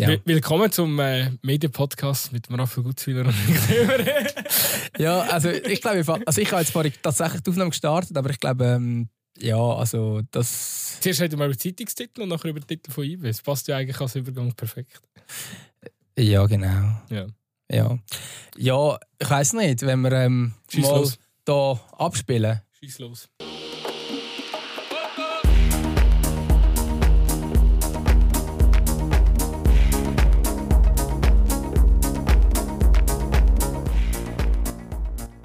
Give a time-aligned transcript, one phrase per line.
[0.00, 0.16] Ja.
[0.24, 3.34] Willkommen zum äh, Medienpodcast mit Raphael Gutzwiller und
[4.98, 8.40] Ja, also ich glaube, also ich habe jetzt vorhin tatsächlich die Aufnahme gestartet, aber ich
[8.40, 10.98] glaube, ähm, ja, also das...
[11.00, 13.28] Zuerst reden wir über Zeitungstitel und nachher über den Titel von IBE.
[13.28, 15.02] Das passt ja eigentlich als Übergang perfekt.
[16.18, 17.02] Ja, genau.
[17.10, 17.26] Ja.
[17.70, 17.98] Ja,
[18.56, 21.18] ja ich weiß nicht, wenn wir ähm, Schieß mal los.
[21.44, 22.62] da abspielen.
[22.80, 23.28] Schieß los.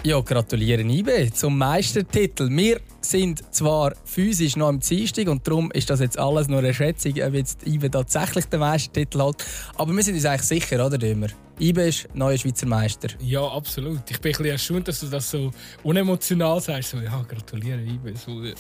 [0.06, 2.48] Ja, gratulieren IBE zum Meistertitel.
[2.52, 6.76] Wir sind zwar physisch noch am Dienstag und darum ist das jetzt alles nur eine
[6.76, 9.44] Schätzung, ob jetzt IBE tatsächlich den Meistertitel hat.
[9.76, 11.30] Aber wir sind uns eigentlich sicher, oder Dömer?
[11.60, 13.08] IBE ist neuer Schweizer Meister.
[13.20, 14.02] Ja, absolut.
[14.08, 15.50] Ich bin ein bisschen erstaunt, dass du das so
[15.82, 16.92] unemotional sagst.
[16.92, 18.14] So, ja, gratuliere, IBE.
[18.16, 18.44] So.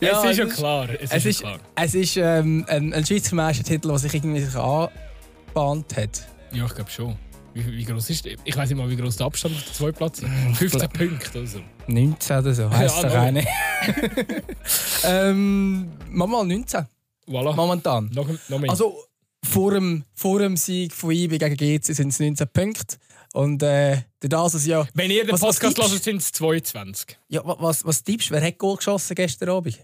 [0.00, 0.88] Ja, es ist ja klar.
[1.00, 1.60] Es, Es ist, klar.
[1.76, 6.26] es ist ähm, ein, ein Schweizer Meistertitel, der sich irgendwie sich angebahnt hat.
[6.52, 7.16] Ja, ich glaube schon.
[7.54, 8.36] Wie, wie groß ist der?
[8.44, 10.28] Ich weiß nicht mal, wie groß der Abstand auf den zweiten Platz ist.
[10.58, 11.60] 15 Punkte oder so.
[11.86, 13.46] 19 oder so, heisst Ja, doch eine.
[15.04, 16.86] ähm, mach mal 19,
[17.26, 17.54] Voilà.
[17.54, 18.10] momentan.
[18.14, 18.70] Noch, noch mehr.
[18.70, 19.04] Also
[19.44, 22.96] vor dem, vor dem Sieg von IB gegen GC sind es 19 Punkte.
[23.34, 24.86] Und äh, das es ja.
[24.94, 27.18] Wenn ihr den was- Podcast hört, sind es 22.
[27.28, 28.34] ja wa- was, was tippst du?
[28.34, 29.78] Wer hat Goal geschossen gestern Abend?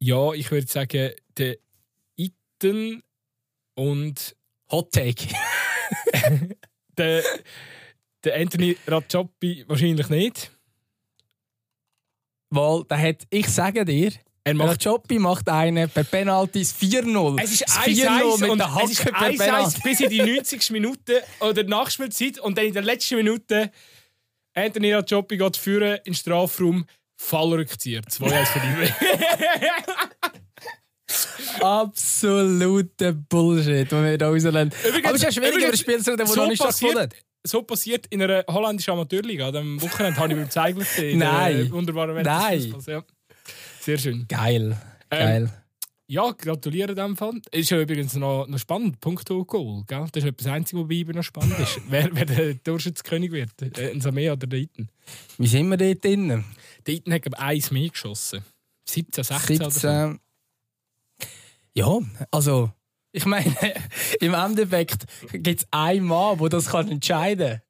[0.00, 1.56] Ja, ich würde sagen, der
[2.16, 3.02] Iten
[3.78, 4.36] und
[4.70, 5.28] Hot Take.
[6.98, 7.22] der,
[8.24, 10.50] der Anthony Racioppi wahrscheinlich nicht.
[12.50, 14.12] Weil der hat, ich sage dir,
[14.44, 17.40] Er macht Choppi macht einen per Penalties 4-0.
[17.42, 19.80] Es ist Das 1-1 mit der Hacke per 1-1 Penalty.
[19.84, 20.70] bis in die 90.
[20.70, 23.70] Minute oder Nachspielzeit und dann in der letzten Minute
[24.54, 26.84] Anthony Racioppi geht führen in den Strafraum,
[27.16, 28.00] Fallrückzieher.
[28.02, 28.92] 2-1 für die
[31.60, 34.72] Absoluter Bullshit, den wir da rauslassen.
[34.86, 36.62] Übrigens- Aber es ist ja schwierig, über übrigens, Spiel zu reden, das so noch nicht
[36.62, 37.24] passiert- stattgefunden.
[37.44, 39.48] So passiert in einer holländischen Amateurliga.
[39.48, 41.12] Am Wochenende habe ich beim Zeigler gesehen.
[41.14, 41.70] in der, Nein.
[41.72, 42.74] Wunderbaren Welt Nein.
[42.86, 43.04] Ja.
[43.80, 44.26] Sehr schön.
[44.28, 44.76] Geil.
[45.10, 45.52] Ähm, Geil.
[46.10, 47.40] Ja, gratuliere dem Fall.
[47.52, 49.84] Ist ja übrigens noch, noch spannend, Punkto Goal.
[49.86, 50.06] Gell?
[50.12, 51.80] Das ist etwas Einzige, was bei ihm noch spannend ist.
[51.88, 53.50] wer, wer der Durchschnittskönig wird.
[53.78, 54.88] Äh, ein Samea oder der Iten.
[55.38, 56.44] Wie sind wir dort drin?
[56.86, 58.42] Der Iten hat, glaube ich, eins mehr geschossen.
[58.88, 60.18] 17, 16 oder so.
[61.74, 61.74] 17.
[61.74, 61.98] Ja,
[62.30, 62.70] also,
[63.12, 63.54] ich meine,
[64.20, 67.62] im Endeffekt gibt es einen Mann, der das kann entscheiden kann.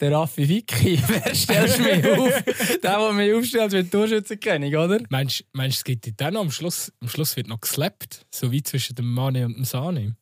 [0.00, 1.00] Der Raffi Vicky.
[1.08, 2.42] Wer stellst du mir auf?
[2.82, 5.00] Der, der mich aufstellt, wird Torschützenkönig, oder?
[5.08, 8.24] Meinst du, es gibt dann noch am Schluss, am Schluss wird noch geslappt?
[8.32, 10.16] So wie zwischen dem Mane und dem Sane?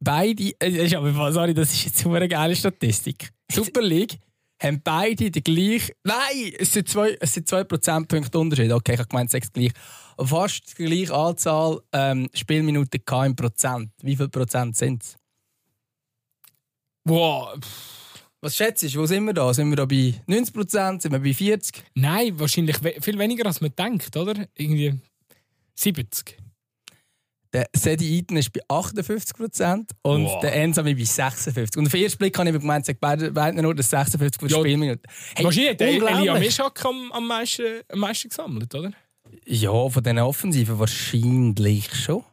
[0.00, 3.30] Beide, äh, sorry, das ist jetzt eine geile Statistik.
[3.50, 4.18] Super League
[4.62, 5.92] haben beide die gleiche.
[6.04, 8.72] Nein, es sind zwei, es sind zwei Prozentpunkte Unterschied.
[8.72, 9.72] Okay, ich habe gemeint, sechs gleich.
[10.18, 13.90] Fast die gleiche Anzahl ähm, Spielminuten im Prozent.
[14.02, 15.16] Wie viel Prozent sind es?
[17.04, 17.58] Wow.
[18.40, 19.00] Was schätzt du?
[19.00, 19.52] Wo sind wir da?
[19.54, 21.02] Sind wir da bei 90 Prozent?
[21.02, 21.84] Sind wir bei 40?
[21.94, 24.46] Nein, wahrscheinlich viel weniger, als man denkt, oder?
[24.56, 24.98] Irgendwie
[25.74, 26.41] 70.
[27.52, 30.40] Der Sedi Eaton ist bei 58 Prozent und Wow.
[30.40, 31.76] der Ensami bei 56.
[31.76, 34.58] Und auf den ersten Blick habe ich gemeint, es beide, beide nur das 56 Ja,
[34.58, 35.02] Spielminuten.
[35.36, 36.38] Hey, wahrscheinlich hat der Elia.
[36.38, 38.92] Mischak am, am, meisten, am meisten gesammelt, oder?
[39.46, 42.24] Ja, von diesen Offensiven wahrscheinlich schon.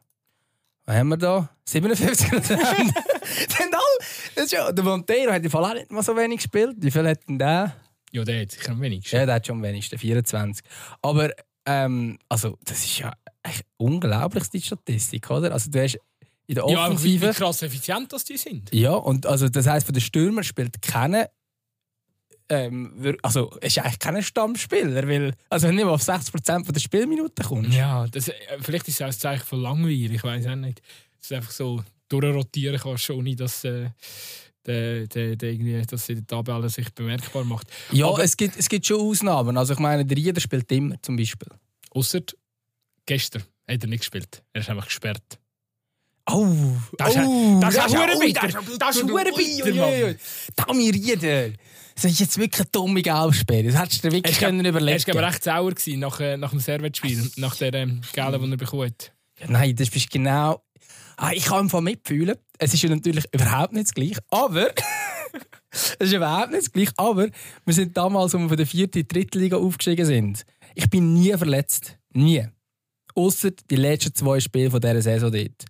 [0.85, 1.49] Was haben wir da?
[1.65, 2.59] 57 Prozent.
[3.49, 3.97] sind alle.
[4.35, 6.77] Das ist ja, der Montero hat im Fall auch nicht mal so wenig gespielt.
[6.79, 7.75] Wie viel hat denn der?
[8.11, 9.15] Ja, der hat sicher am wenigsten.
[9.15, 10.65] Ja, der hat schon am wenigsten, 24.
[11.01, 11.29] Aber,
[11.69, 13.13] ähm, also, das ist ja
[13.43, 15.51] echt unglaublich, die Statistik, oder?
[15.53, 15.99] Also, du hast
[16.47, 17.29] in der Ja, aber wie, Offensive.
[17.29, 18.73] wie krass effizient das die sind.
[18.73, 21.29] Ja, und also, das heisst, von den Stürmer spielt keiner.
[22.51, 26.65] Ähm, also, es ist eigentlich kein Stammspieler, weil, also, wenn du nicht mal auf 60%
[26.65, 27.73] von der Spielminuten kommst.
[27.77, 30.81] Ja, das, äh, vielleicht ist es auch ein Zeichen von Langweil, ich weiß auch nicht.
[31.19, 33.91] Dass du einfach so durchrotieren kannst, ohne dass, äh,
[34.65, 37.67] der, der, der irgendwie, dass in der Tabelle sich bemerkbar macht.
[37.91, 39.57] Ja, Aber- es, gibt, es gibt schon Ausnahmen.
[39.57, 41.47] Also ich meine, der Rieder spielt immer zum Beispiel.
[41.91, 42.21] Ausser
[43.05, 44.43] gestern hat er nicht gespielt.
[44.53, 45.39] Er ist einfach gesperrt.
[46.31, 46.47] Oh,
[46.97, 48.47] Das ist- oh, das ist ui, bitter.
[48.77, 49.23] Das ist ui,
[49.63, 50.17] bitter, ui.
[50.55, 51.49] Dami Rieder.
[51.95, 53.63] Das ist jetzt wirklich eine dumme Gelbsperre.
[53.63, 56.51] Das hättest du dir wirklich können Er überlegen war recht sauer gewesen nach, äh, nach
[56.51, 59.11] dem Servetspiel, nach der ähm, Gale, die er bekommen hat.
[59.47, 60.61] Nein, das bist genau...
[61.17, 62.35] Ah, ich kann Fall mitfühlen.
[62.57, 64.19] Es ist ja natürlich überhaupt nicht das Gleiche.
[64.29, 64.69] Aber...
[65.71, 66.93] es ist überhaupt nicht das.
[66.97, 67.27] Aber
[67.65, 70.45] wir sind damals, als wir von der vierten in die dritte Liga aufgestiegen sind.
[70.75, 71.97] Ich bin nie verletzt.
[72.13, 72.47] Nie.
[73.15, 75.65] Außer die letzten zwei Spiele von dieser Saison dort.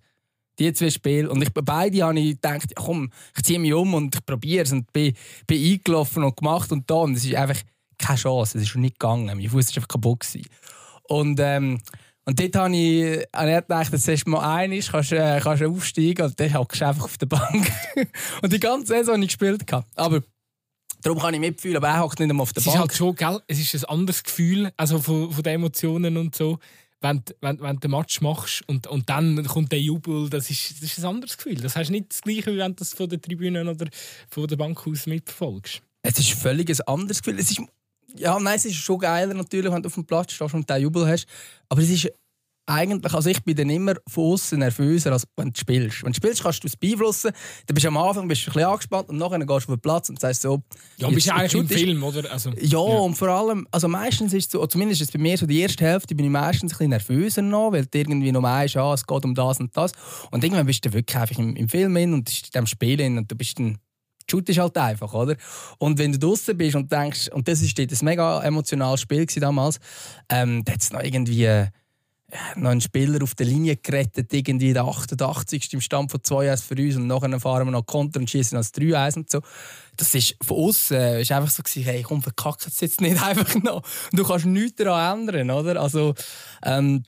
[0.58, 1.30] Die zwei Spiele.
[1.30, 4.64] Und ich, bei beide habe ich gedacht, komm, ich ziehe mich um und ich probiere
[4.64, 4.72] es.
[4.72, 5.14] Und bin,
[5.46, 6.94] bin eingelaufen und gemacht und da.
[6.96, 7.60] Und es ist einfach
[7.98, 8.58] keine Chance.
[8.58, 9.26] Es ist schon nicht gegangen.
[9.26, 10.20] Mein Fuß ist einfach kaputt.
[10.20, 10.46] Gewesen.
[11.04, 11.80] Und, ähm,
[12.30, 15.62] und dort habe ich, habe ich gedacht, dass es mal ein ist, kannst, äh, kannst
[15.62, 17.70] du aufsteigen und dann hockst du einfach auf der Bank.
[18.42, 19.64] und die ganze Saison habe ich gespielt.
[19.96, 20.22] Aber
[21.02, 22.74] darum kann ich mitfühlen, aber er hockt nicht einmal auf der Es Bank.
[22.76, 23.40] ist halt schon, gell?
[23.48, 26.58] Es ist ein anderes Gefühl, also von, von den Emotionen und so.
[27.00, 30.50] Wenn, du- wenn, wenn du den Match machst und, und dann kommt der Jubel, das
[30.50, 31.56] ist, das ist ein anderes Gefühl.
[31.56, 33.86] Das hast du nicht das gleiche, wie wenn du das von der Tribüne oder
[34.28, 35.80] von der Bank aus mitverfolgst.
[36.02, 37.40] Es ist völlig ein anderes Gefühl.
[37.40, 37.60] Es ist,
[38.16, 40.82] ja, nein, es ist schon geiler natürlich, wenn du auf dem Platz stehst und diesen
[40.82, 41.26] Jubel hast.
[41.70, 42.10] Aber es ist
[42.70, 46.02] eigentlich, also ich bin dann immer von außen nervöser, als wenn du spielst.
[46.04, 47.32] Wenn du spielst, kannst du es beeinflussen.
[47.66, 49.64] Dann bist du am Anfang bist du ein bisschen angespannt und nachher gehst du auf
[49.66, 50.62] den Platz und sagst so...
[50.96, 52.30] Ja, du bist jetzt- eigentlich im Film, oder?
[52.30, 55.46] Also, Ja, und vor allem, also meistens ist es so, zumindest ist bei mir so
[55.46, 58.76] die erste Hälfte, bin ich meistens ein bisschen nervöser noch, weil du irgendwie noch weißt,
[58.76, 59.92] ah, es geht um das und das.
[60.30, 63.18] Und irgendwann bist du wirklich einfach im, im Film hin und in dem Spiel hin
[63.18, 63.78] und du bist dann
[64.30, 65.34] shootest halt einfach, oder?
[65.78, 69.80] Und wenn du draußen bist und denkst, und das ist ein mega emotionales Spiel damals,
[70.28, 71.48] ähm, da hat es noch irgendwie
[72.56, 75.72] noch einen Spieler auf der Linie gerettet, irgendwie in der 88.
[75.72, 78.72] im Stand von 2-1 für uns und nachher fahren wir noch Konter und schießen als
[78.74, 79.40] 3-1 und so.
[79.96, 83.22] Das ist von außen äh, ist einfach so gewesen, hey, komm, verkack es jetzt nicht
[83.22, 83.82] einfach noch.
[84.10, 85.80] Und du kannst nichts daran ändern, oder?
[85.80, 86.14] Also,
[86.64, 87.04] ähm,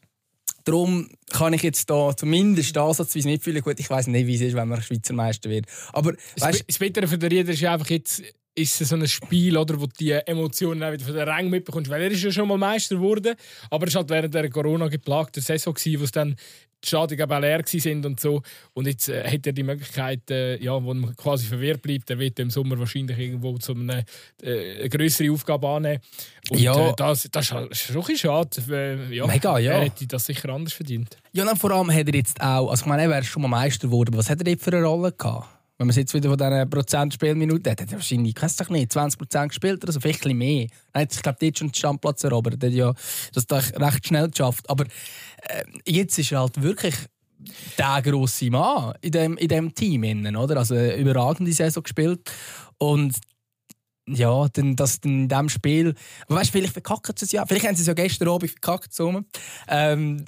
[0.64, 3.62] Darum kann ich jetzt da zumindest ansatzweise mitfühlen.
[3.62, 5.66] Gut, ich weiß nicht, wie es ist, wenn man Schweizer Meister wird.
[5.92, 8.22] Aber weißt, das Bittere für den Rieder ist ja einfach jetzt
[8.54, 11.50] ist es so ein Spiel, oder, wo du die Emotionen auch wieder von den Rängen
[11.50, 11.90] mitbekommst.
[11.90, 13.34] Weil er ist ja schon mal Meister geworden,
[13.70, 16.36] aber es war halt während der Corona geplagten Saison, gewesen, wo es dann
[16.84, 18.42] die Stadien auch leer sind und so.
[18.74, 22.18] Und jetzt äh, hat er die Möglichkeit, äh, ja, wo man quasi verwehrt bleibt, er
[22.18, 24.02] wird im Sommer wahrscheinlich irgendwo zu einer
[24.42, 26.00] äh, eine größere Aufgabe annehmen.
[26.50, 26.88] Und Ja.
[26.90, 29.08] äh, das, das ist halt- schon ein schade.
[29.12, 29.72] Ja, Mega, ja.
[29.74, 31.16] Er hätte das sicher anders verdient.
[31.32, 33.48] ja, dann vor allem hat er jetzt auch, also ich meine, er wäre schon mal
[33.48, 35.46] Meister geworden, was hat er dort für eine Rolle gehabt?
[35.78, 38.68] Wenn man es jetzt wieder von diesen Prozent Spielminuten hat, hat er wahrscheinlich, ich doch
[38.68, 40.66] nicht, 20 Prozent gespielt oder so, vielleicht ein bisschen mehr.
[40.94, 42.62] Hat, ich glaube, dort schon den Standplatz erobert.
[42.62, 42.94] Er hat ja
[43.32, 44.68] das doch recht schnell geschafft.
[44.70, 46.94] Aber äh, jetzt ist er halt wirklich
[47.78, 50.58] der grosse Mann in dem, in dem Team, innen, oder?
[50.58, 52.30] Also eine überragende Saison gespielt.
[52.78, 53.16] Und
[54.08, 55.94] ja, dann, das dann in diesem Spiel.
[56.26, 57.46] Aber weißt du, vielleicht verkacken sie es ja.
[57.46, 58.92] Vielleicht haben sie es ja gestern Abend verkackt.
[58.92, 59.26] zusammen.
[59.68, 60.24] Ähm,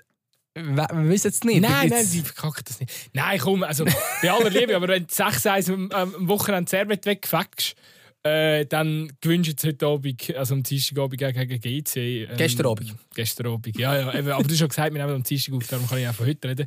[0.55, 1.61] wir, wissen es nicht.
[1.61, 2.93] Nein, nein, sie verkacken das nicht.
[3.12, 3.85] Nein, komm, also
[4.23, 7.75] bei aller Liebe, aber wenn du 6-1 am, am Wochenende Servet wegfäckst,
[8.23, 11.97] äh, dann gewinnst du jetzt heute Abend, also am Dienstagabend gegen GC.
[11.97, 12.95] Ähm, Gestern Abend.
[13.15, 14.15] Gestern Abend, ja, ja.
[14.15, 16.15] Eben, aber du hast schon gesagt, wir nehmen am Dienstag auf, darum kann ich auch
[16.15, 16.67] von heute reden.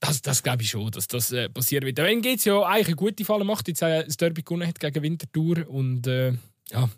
[0.00, 1.98] Das, das glaube ich schon, dass das äh, passieren wird.
[1.98, 5.02] Wenn geht's ja eigentlich eine gute Falle macht, jetzt äh, das Derby gewonnen hat gegen
[5.02, 6.32] Winterthur und äh,
[6.72, 6.88] ja.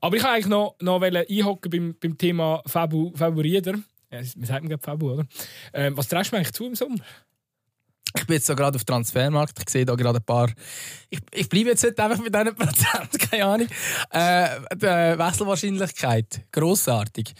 [0.00, 3.74] Aber ich wollte eigentlich noch, noch einhocken beim, beim Thema Fabu, Fabu Rieder.
[4.10, 5.26] Ja, wir sagen gerade Fabu, oder?
[5.72, 6.96] Ähm, was traust du eigentlich zu im Sommer?
[8.16, 9.58] Ich bin jetzt so gerade auf Transfermarkt.
[9.60, 10.50] Ich sehe da gerade ein paar.
[11.10, 13.68] Ich, ich bleibe jetzt heute einfach mit diesen Prozent, keine Ahnung.
[14.10, 17.34] Äh, Wechselwahrscheinlichkeit, grossartig.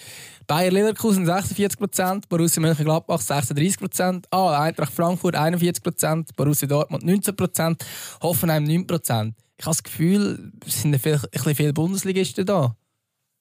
[0.46, 7.02] Bayer Leverkusen 46 Prozent, Borussia Mönchengladbach 36 Prozent, ah, Eintracht Frankfurt 41 Prozent, Borussia Dortmund
[7.02, 7.84] 19 Prozent,
[8.22, 9.34] Hoffenheim 9 Prozent.
[9.56, 12.76] Ich habe das Gefühl, es sind vielleicht ein bisschen viele Bundesligisten da.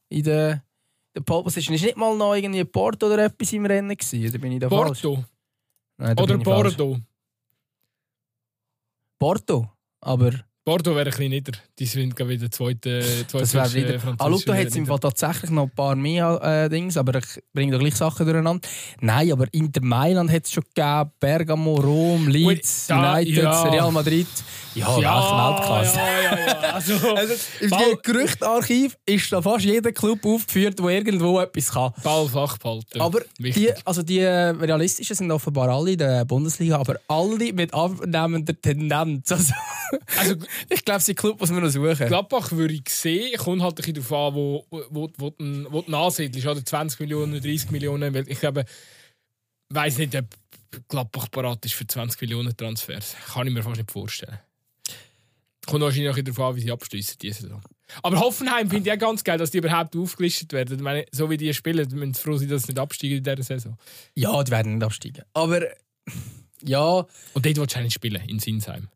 [0.09, 0.63] In der,
[1.17, 1.75] der Pole Position.
[1.75, 4.29] Ist nicht mal noch irgendwie Porto oder etwas im Rennen gewesen?
[4.29, 5.01] Oder bin ich da falsch?
[5.01, 5.23] Porto
[5.97, 6.77] Nein, da oder falsch.
[6.77, 6.99] Bordeaux?
[9.19, 9.71] Porto,
[10.01, 10.31] aber
[10.67, 11.53] Bordeaux wäre ein bisschen nieder.
[11.79, 13.99] Die sind wieder zweite, zweite das wäre äh, wieder.
[14.01, 14.85] französische Ah, schau, hat im.
[14.85, 18.67] Fall tatsächlich noch ein paar mehr äh, Dings, aber ich bringe da gleich Sachen durcheinander.
[18.99, 23.61] Nein, aber Inter Mailand hat es schon gegeben, Bergamo, Rom, Leeds, da- United, ja.
[23.63, 24.27] Real Madrid.
[24.75, 25.97] Ja, Ja, Weltklasse.
[25.97, 26.59] ja, ja, ja.
[26.73, 27.71] Also, Also, Im
[28.03, 31.93] Gerüchtarchiv ist da fast jeder Club aufgeführt, der irgendwo etwas kann.
[32.03, 32.99] Ball flach behalten.
[33.01, 33.73] Aber Wichtig.
[33.75, 38.53] die, also die äh, realistischen sind offenbar alle in der Bundesliga, aber alle mit abnehmender
[38.61, 39.31] Tendenz.
[39.31, 39.53] Also,
[40.17, 40.35] Also,
[40.69, 42.07] ich glaube, sie Club, was wir noch suchen.
[42.07, 45.33] Gladbach würde ich sehen, kommt halt ein bisschen darauf an, wo, wo, wo, wo,
[45.69, 46.47] wo du ansiedelst.
[46.47, 48.13] Oder 20 Millionen, 30 Millionen.
[48.13, 48.65] Weil ich glaube,
[49.69, 50.25] weiß nicht, ob
[50.87, 53.15] Gladbach parat ist für 20 Millionen Transfers.
[53.33, 54.39] Kann ich mir fast nicht vorstellen.
[55.65, 57.61] Kommt wahrscheinlich auch darauf an, wie sie abschließen diese Saison.
[58.03, 60.77] Aber Hoffenheim finde ich auch ganz geil, dass die überhaupt aufgelistet werden.
[60.77, 63.23] Ich meine, so wie die spielen, müssen sie froh sein, dass sie nicht absteigen in
[63.23, 63.77] dieser Saison.
[64.15, 65.23] Ja, die werden nicht absteigen.
[65.33, 65.61] Aber
[66.63, 66.99] ja,
[67.33, 68.87] Und dort willst du auch nicht spielen, in Sinsheim.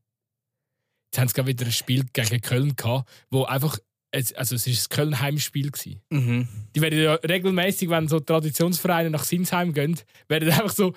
[1.11, 3.77] Jetzt haben sie gerade wieder ein Spiel gegen Köln gehabt, wo einfach,
[4.13, 5.71] also es war ein Köln-Heimspiel.
[6.09, 6.47] mhm.
[6.73, 9.99] Die werden ja regelmäßig, wenn so Traditionsvereine nach Sinsheim gehen,
[10.29, 10.93] werden einfach so,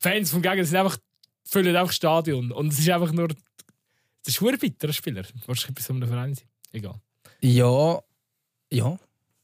[0.00, 0.96] Fans vom Gegner sind einfach,
[1.44, 2.50] füllen einfach das Stadion.
[2.50, 3.36] Und es ist einfach nur, das
[4.34, 5.24] ist ein bitterer Spieler.
[5.46, 6.48] Wahrscheinlich bei so einem Verein sein.
[6.72, 7.00] Egal.
[7.40, 8.00] ja,
[8.70, 8.98] ja,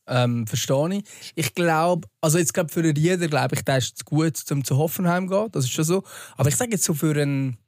[0.06, 1.04] ähm, verstehe ich.
[1.34, 4.78] Ich glaube, also jetzt glaube für Rieder glaube ich, der ist zu gut, um zu
[4.78, 5.52] Hoffenheim zu gehen.
[5.52, 6.02] Das ist schon so.
[6.36, 7.58] Aber ich sage jetzt so für einen,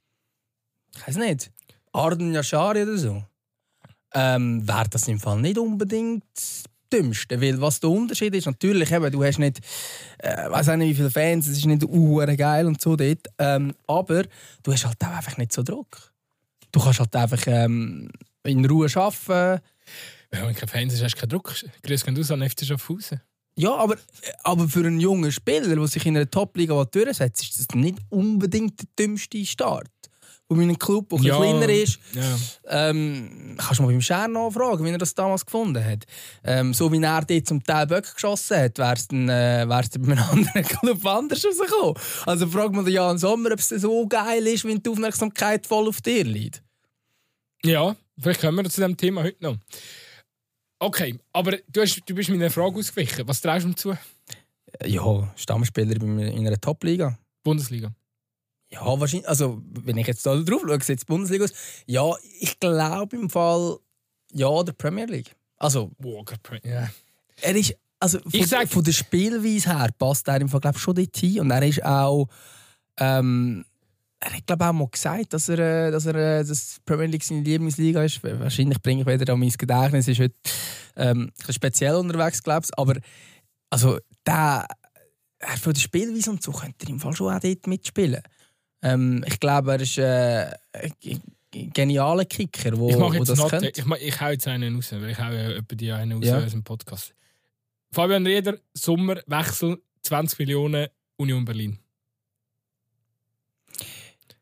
[0.95, 1.51] ich weiß nicht,
[1.97, 3.23] Arden Yashari oder so,
[4.13, 6.23] ähm, wäre das im Fall nicht unbedingt
[6.91, 7.41] dümmsten.
[7.41, 9.59] Weil was der Unterschied ist, natürlich, eben, du hast nicht,
[10.19, 13.27] äh, weiß nicht, wie viele Fans, es ist nicht uh, geil und so dort.
[13.37, 14.23] Ähm, aber
[14.63, 16.13] du hast halt auch einfach nicht so Druck.
[16.71, 18.09] Du kannst halt einfach ähm,
[18.43, 19.61] in Ruhe arbeiten.
[20.29, 21.53] Wenn du keine Fans hast, hast du keinen Druck.
[21.83, 23.21] Grüß gehen aus an FC Schaffhausen.
[23.55, 23.95] Ja, aber,
[24.43, 28.79] aber für einen jungen Spieler, der sich in einer Top-Liga durchsetzt, ist das nicht unbedingt
[28.79, 29.89] der dümmste Start.
[30.49, 32.37] Und meinem Club, der Ja, kleiner ist, Ja.
[32.89, 36.05] ähm, kannst du mal beim Scher nachfragen, wie er das damals gefunden hat.
[36.45, 40.11] Ähm, so wie er dort zum Teil Böcke geschossen hat, wäre es äh, wär's bei
[40.13, 41.95] einem anderen Club anders rausgekommen.
[42.25, 45.89] Also frag mal den Jan Sommer, ob es so geil ist, wenn die Aufmerksamkeit voll
[45.89, 46.63] auf dir liegt.
[47.65, 49.57] ja, vielleicht kommen wir zu diesem Thema heute noch.
[50.79, 53.27] Okay, aber du, hast, du bist meiner Frage ausgewichen.
[53.27, 53.97] Was traust du ihm zu?
[54.85, 57.17] Ja, Stammspieler in einer Top-Liga.
[57.43, 57.91] Bundesliga.
[58.71, 59.27] Ja, wahrscheinlich.
[59.29, 61.53] Also, wenn ich jetzt da drauf schaue, sieht es die Bundesliga aus.
[61.85, 63.77] Ja, ich glaube im Fall,
[64.33, 65.35] ja, der Premier League.
[65.57, 66.89] Also, Boah, gerade- ja.
[67.41, 67.75] er ist.
[67.99, 70.95] Also, von, Ich sag- von der Spielweise her passt er im Fall, glaube ich, schon
[70.95, 71.39] dort hin.
[71.39, 72.27] Und er ist auch.
[72.99, 73.65] Ähm,
[74.19, 77.05] er hat, glaube ich, auch mal gesagt, dass er, äh, dass er äh, dass Premier
[77.07, 78.21] League seine Lieblingsliga ist.
[78.23, 80.07] Wahrscheinlich bringe ich wieder an mein Gedächtnis.
[80.07, 80.35] ist heute
[80.95, 82.77] ähm, speziell unterwegs, glaube ich.
[82.77, 82.95] Aber
[83.69, 84.67] also, der,
[85.39, 88.21] er von der Spielweise und so könnte er im Fall schon auch dort mitspielen.
[88.81, 91.19] Ähm, ich glaube, er ist äh, ein g-
[91.73, 93.71] genialer Kicker, wo, Ich mache wo jetzt das könnte.
[93.75, 96.37] ich, mach, ich hau jetzt einen raus, weil ich hau ja die einen raus Ja.
[96.37, 97.13] aus unserem Podcast.
[97.91, 101.79] Fabian Rieder, Sommer, Wechsel, 20 Millionen, Union Berlin.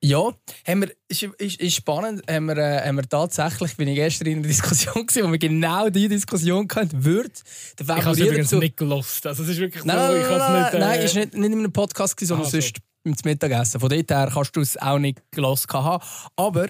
[0.01, 0.32] Ja,
[0.68, 2.22] haben wir, ist, ist, ist spannend.
[2.30, 5.39] Haben wir, äh, haben wir tatsächlich, bin ich gestern in einer Diskussion gewesen, wo wir
[5.39, 7.32] genau diese Diskussion hatten, würde
[7.80, 9.25] der Ich habe es übrigens dazu- nicht gelost.
[9.25, 10.74] Also es ist wirklich Nein, so, nein, ich nein, nein, nicht...
[10.80, 12.58] nein, äh, ist nicht, nicht in einem Podcast, gewesen, sondern Ah, so.
[13.06, 13.80] Sonst im Mittagessen.
[13.80, 16.04] Von dort her kannst du es auch nicht gelassen haben.
[16.36, 16.68] Aber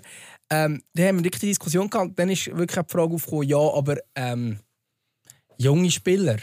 [0.50, 2.18] ähm, da haben wir wirklich die Diskussion gehabt.
[2.20, 4.60] Dann ist wirklich die Frage aufgekommen, ja, aber ähm,
[5.58, 6.38] junge Spieler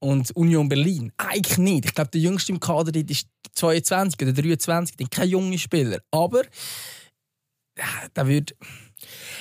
[0.00, 1.86] und Union Berlin, eigentlich nicht.
[1.86, 6.00] Ich glaube, der jüngste im Kader ist 22 oder 23, dann kein junger Spieler.
[6.10, 6.42] Aber
[7.76, 8.54] ja, da würde...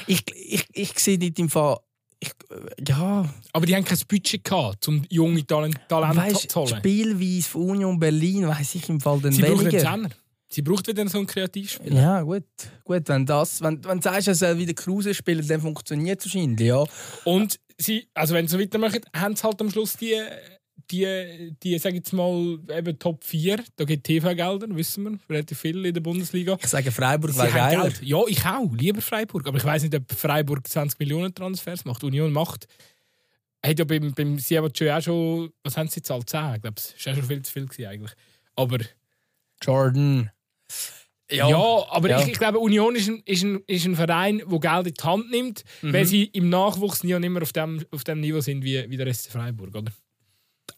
[0.05, 1.77] Ich, ich, ich sehe dort im Fall...
[2.19, 6.75] Ich, äh, ja, Aber die haben kein Budget gehabt, um junge Talent, Talent zu holen.
[6.77, 9.79] Spielweise von Union Berlin weiß ich im Fall dann Sie einen weniger.
[9.79, 10.09] Zehner.
[10.49, 12.01] Sie braucht wieder so einen Kreativspieler.
[12.01, 12.45] Ja, gut.
[12.83, 16.25] gut wenn, das, wenn, wenn du sagst, er soll wieder Kruse spielen, dann funktioniert es
[16.25, 16.85] wahrscheinlich, ja.
[17.25, 20.15] Und sie, also wenn sie so weitermachen, haben sie halt am Schluss die,
[20.91, 23.63] die, die sag ich jetzt mal, eben Top 4.
[23.75, 26.57] Da gibt TV-Gelder, wissen wir, relativ viel in der Bundesliga.
[26.61, 27.83] Ich sage, Freiburg Sie wäre geiler.
[27.83, 28.01] Geld.
[28.03, 28.71] Ja, ich auch.
[28.73, 29.47] Lieber Freiburg.
[29.47, 32.03] Aber ich weiß nicht, ob Freiburg 20 Millionen Transfers macht.
[32.03, 32.67] Union macht.
[33.65, 35.51] Hat ja beim, beim Siebatschö auch schon.
[35.63, 36.29] Was haben sie gezahlt?
[36.29, 36.75] 10, ich glaube.
[36.75, 38.11] Das war auch schon viel zu viel gewesen, eigentlich.
[38.55, 38.77] Aber.
[39.63, 40.29] Jordan.
[41.29, 41.47] Ja,
[41.89, 42.21] aber Ja.
[42.21, 45.03] Ich, ich glaube, Union ist ein, ist, ein, ist ein Verein, der Geld in die
[45.03, 45.91] Hand nimmt, Mhm.
[45.93, 48.95] weil sie im Nachwuchs nie und immer auf dem, auf dem Niveau sind wie, wie
[48.95, 49.91] der Rest Freiburg, oder?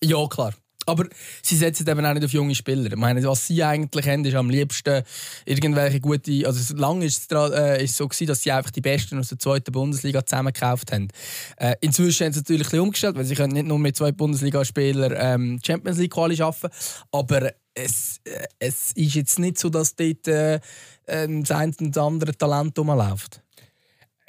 [0.03, 0.53] Ja, klar.
[0.89, 1.05] Aber
[1.43, 2.91] sie setzen eben auch nicht auf junge Spieler.
[2.91, 5.03] Ich meine, was sie eigentlich haben, ist am liebsten
[5.45, 6.47] irgendwelche gute.
[6.47, 9.71] Also, lange ist es äh, so gewesen, dass sie einfach die Besten aus der zweiten
[9.71, 11.09] Bundesliga zusammengekauft haben.
[11.57, 15.13] Äh, inzwischen haben sie natürlich ein umgestellt, weil sie können nicht nur mit zwei Bundesligaspielern
[15.15, 16.73] ähm, Champions League Quali arbeiten.
[17.11, 20.59] Aber es, äh, es ist jetzt nicht so, dass dort äh,
[21.07, 23.41] ähm, das eine und das andere Talent rumläuft.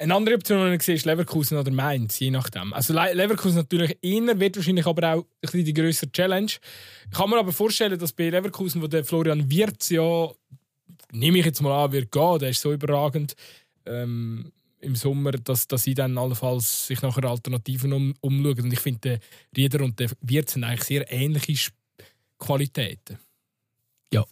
[0.01, 2.73] Eine andere Option, die ich sehe, ist Leverkusen oder Mainz, je nachdem.
[2.73, 6.51] Also Le- Leverkusen natürlich eher, wird wahrscheinlich aber auch ein bisschen die größere Challenge.
[6.51, 10.31] Ich kann mir aber vorstellen, dass bei Leverkusen, wo der Florian Wirtz ja,
[11.11, 13.35] nehme ich jetzt mal an, wird gehen, der ist so überragend
[13.85, 18.61] ähm, im Sommer, dass, dass sie dann allenfalls sich nach Alternativen um, umschauen.
[18.61, 19.19] Und ich finde, der
[19.55, 21.69] Rieder und der Wirtz haben eigentlich sehr ähnliche
[22.39, 23.19] Qualitäten.
[24.11, 24.25] Ja.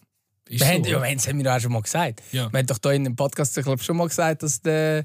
[0.48, 2.22] Ist Wir so, haben, ja, wir haben wir doch auch schon mal gesagt.
[2.32, 2.52] Ja.
[2.52, 5.04] Wir haben doch hier in dem Podcast ich glaub, schon mal gesagt, dass der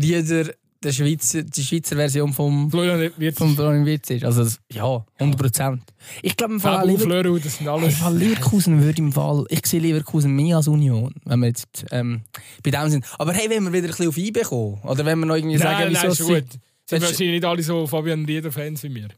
[0.00, 4.24] Rieder der Schweizer, die Schweizer Version vom, Florian Wirtz, vom Florian Wirtz ist.
[4.24, 5.82] Also, das- ja, 100 Prozent.
[6.22, 7.96] Ich glaube, im Fall, Fabu, Lever das sind im alles...
[7.96, 12.22] Fall Leverkusen würde im Fall, ich sehe Leverkusen mehr als Union, wenn wir jetzt ähm,
[12.62, 13.04] bei dem sind.
[13.18, 15.56] Aber hey, wenn wir wieder ein bisschen auf IB kommen, oder wenn wir noch irgendwie
[15.56, 16.60] sagen, Nein, nein, wieso ist sie- gut.
[16.88, 19.08] Sind wahrscheinlich nicht alle so Fabian Rieder-Fans wie mir.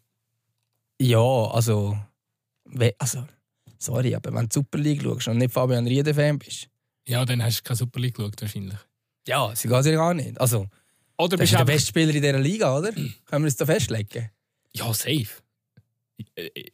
[1.01, 1.99] Ja, also,
[2.99, 3.25] also,
[3.79, 6.69] sorry, aber wenn du die Super League schaust und nicht Fabian Rieder-Fan bist,
[7.07, 8.79] Ja, dann hast du keine Super League geschaut, wahrscheinlich.
[9.29, 10.41] Ja, sie geht ja gar nicht.
[10.41, 10.67] Also,
[11.17, 12.93] Oder das bist ist der beste Spieler in dieser Liga, oder?
[12.93, 14.31] Können wir das da festlegen?
[14.73, 15.29] Ja, safe.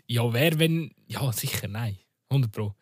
[0.07, 0.93] Ja, wer, wenn...
[1.07, 1.99] Ja, sicher, nein.
[2.31, 2.75] 100 Pro.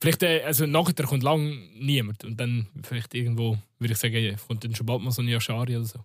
[0.00, 2.24] Vielleicht, äh, also nachher kommt lang niemand.
[2.24, 5.76] Und dann vielleicht irgendwo, würde ich sagen, kommt dann schon bald mal so ein Yashari
[5.76, 6.00] oder so.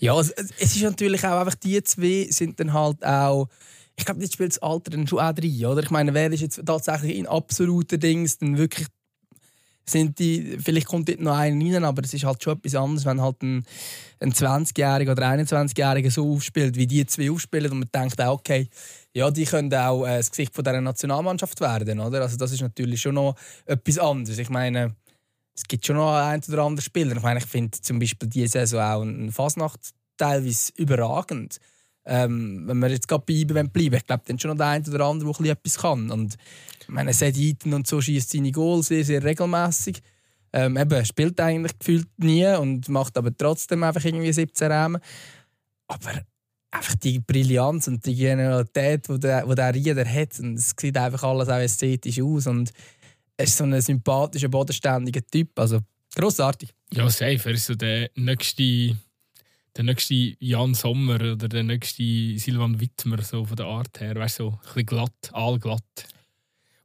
[0.00, 3.48] Ja, es, es ist natürlich auch einfach, die zwei sind dann halt auch.
[3.98, 5.82] Ich glaube, jetzt spielt das Alter dann schon auch rein, oder?
[5.82, 8.88] Ich meine, wer ist jetzt tatsächlich in absoluten Dings dann wirklich
[9.88, 13.04] sind die, vielleicht kommt dort noch einer rein, aber es ist halt schon etwas anderes,
[13.04, 13.64] wenn halt ein,
[14.20, 18.68] ein 20-Jähriger oder 21-Jähriger so aufspielt, wie die zwei aufspielen und man denkt auch, okay,
[19.14, 22.22] ja, die können auch äh, das Gesicht von dieser Nationalmannschaft werden, oder?
[22.22, 24.38] Also das ist natürlich schon noch etwas anderes.
[24.38, 24.96] Ich meine,
[25.56, 27.16] es gibt schon noch einen oder anderen Spieler.
[27.16, 29.80] Ich meine, ich finde zum Beispiel diese Saison auch ein Fasnacht
[30.16, 31.58] teilweise überragend.
[32.06, 34.88] Ähm, wenn wir jetzt gerade bei ihm bleiben, ich glaube, dann schon noch der eine
[34.88, 36.10] oder andere, der etwas kann.
[36.10, 36.36] Und
[36.80, 40.02] ich meine, Eaton und so schießt seine Goals sehr, sehr regelmäßig.
[40.52, 45.00] Ähm, eben, spielt eigentlich gefühlt nie und macht aber trotzdem einfach irgendwie 17 Räume.
[45.88, 46.12] Aber
[46.70, 50.96] einfach die Brillanz und die Genialität, die der, die der Rieder hat, und es sieht
[50.96, 52.72] einfach alles auch ästhetisch aus und
[53.36, 55.58] er ist so ein sympathischer, bodenständiger Typ.
[55.58, 55.80] Also
[56.14, 56.70] grossartig.
[56.92, 57.40] Ja, safe.
[57.44, 58.96] Er ist so der nächste,
[59.76, 62.02] der nächste Jan Sommer oder der nächste
[62.38, 64.14] Silvan Wittmer so von der Art her.
[64.14, 65.82] Weißt du, so ein bisschen glatt, allglatt.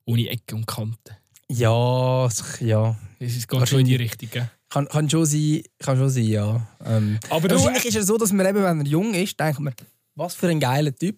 [0.06, 1.16] Ohne Ecke und Kanten.
[1.50, 2.28] Ja,
[2.60, 2.98] ja.
[3.20, 4.30] Es geht schon in die Richtung.
[4.32, 4.50] Gell?
[4.70, 6.68] Kann, kann, schon sein, kann schon sein, ja.
[6.86, 9.60] Ähm, Aber du- wahrscheinlich ist es so, dass man eben, wenn er jung ist, denkt
[9.60, 9.74] man,
[10.16, 11.18] was für ein geiler Typ.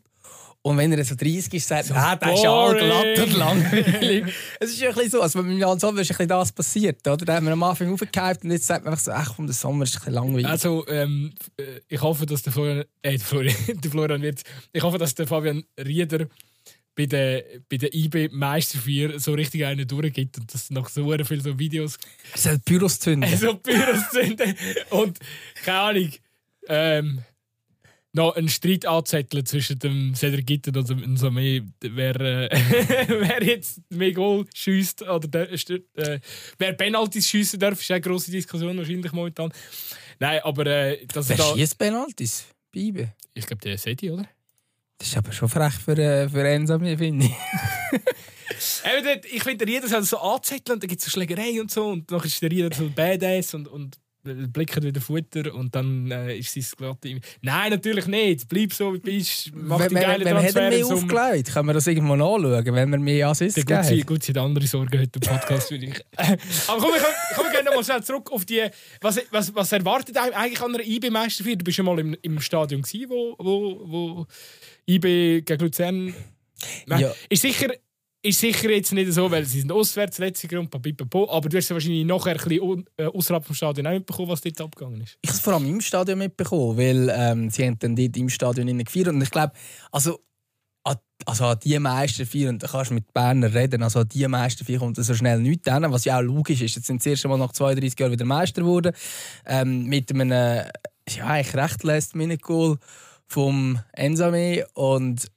[0.66, 2.86] Und wenn er so 30 ist, sagt man, ah, der ist boring.
[2.86, 4.34] glatt und langweilig.
[4.62, 7.06] es ist ja ein bisschen so, also mit Jan Sommer ist ein bisschen das passiert.
[7.06, 7.18] Oder?
[7.18, 9.56] Da haben wir am Anfang aufgehypt und jetzt sagt man einfach so, ach komm, der
[9.56, 10.48] Sommer ist ein bisschen langweilig.
[10.48, 14.42] Also, ähm, äh, ich hoffe, dass der Florian, äh, der Florian, der Florian wird,
[14.72, 16.28] ich hoffe, dass der Fabian Rieder
[16.96, 21.42] bei der, bei der IB Meisterfeier so richtig einen durchgibt und dass noch so viele
[21.42, 21.98] so Videos,
[22.32, 23.30] er soll Büros zünden.
[23.38, 24.56] so Büros zünden
[24.92, 25.20] und
[25.66, 26.10] keine Ahnung,
[26.70, 27.20] ähm,
[28.14, 32.50] noch einen Streit anzetteln zwischen dem Cedric Gitter und dem Samé, wer, äh,
[33.08, 36.20] wer jetzt mehr Goal schießt oder der, äh,
[36.58, 39.52] wer Penalties schiessen darf, ist eine grosse Diskussion wahrscheinlich momentan.
[40.20, 42.46] Nein, aber äh, dass er Wer da, schießt Penalties?
[42.72, 43.14] Bibe.
[43.34, 44.28] ich glaube, der Seti, oder?
[44.98, 47.34] Das ist aber schon frech für, äh, für Ensame, finde ich.
[49.32, 51.88] Ich finde, der Rieder soll so anzetteln und dann gibt es so Schlägerei und so
[51.88, 56.38] und dann ist der Rieder so Badass und, und blickt wieder Futter und dann äh,
[56.38, 57.20] ist sein glatte...
[57.42, 58.48] Nein, natürlich nicht.
[58.48, 59.52] Bleib so, wie du bist.
[59.54, 61.22] Mach Wenn, die wenn, geile wenn, wenn er Transfer im Sommer.
[61.22, 61.54] aufgelegt?
[61.54, 64.08] Können wir das irgendwo nachschauen, wenn wir mehr Assists Der gegeben gut, hat?
[64.08, 66.06] gut sind andere Sorgen heute im Podcast, würde ich.
[66.68, 68.64] Aber komm, wir kommen, kommen gerne mal schnell zurück auf die.
[69.02, 71.56] Was, was, was erwartet eigentlich an einer IB-Meisterfeier?
[71.58, 74.28] Du bist schon mal im, im Stadion gewesen, wo, wo, wo
[74.88, 76.14] IB gegen Luzern.
[76.88, 77.14] Ja.
[77.30, 77.70] Ist sicher.
[78.26, 81.68] Ist sicher jetzt nicht so, weil sie sind auswärts letzte Grund, papipapo, aber du hast
[81.68, 85.18] ja wahrscheinlich nachher ein bisschen äh, außerhalb vom Stadion auch mitbekommen, was dort abgegangen ist.
[85.22, 88.30] Ich habe es vor allem im Stadion mitbekommen, weil ähm, sie haben dann dort im
[88.30, 89.52] Stadion innen gefeiert und ich glaube,
[89.92, 90.22] also
[90.86, 94.08] an, also an die meisten vier, und da kannst du mit Berner reden, also an
[94.08, 96.78] die meisten vier kommt so schnell nichts hin, was ja auch logisch ist.
[96.78, 98.94] Jetzt sind sie erst einmal nach 32 Jahren wieder Meister geworden,
[99.46, 100.70] ähm, mit einem äh,
[101.10, 102.78] ja, eigentlich recht last minute goal
[103.28, 105.30] vom Ensame und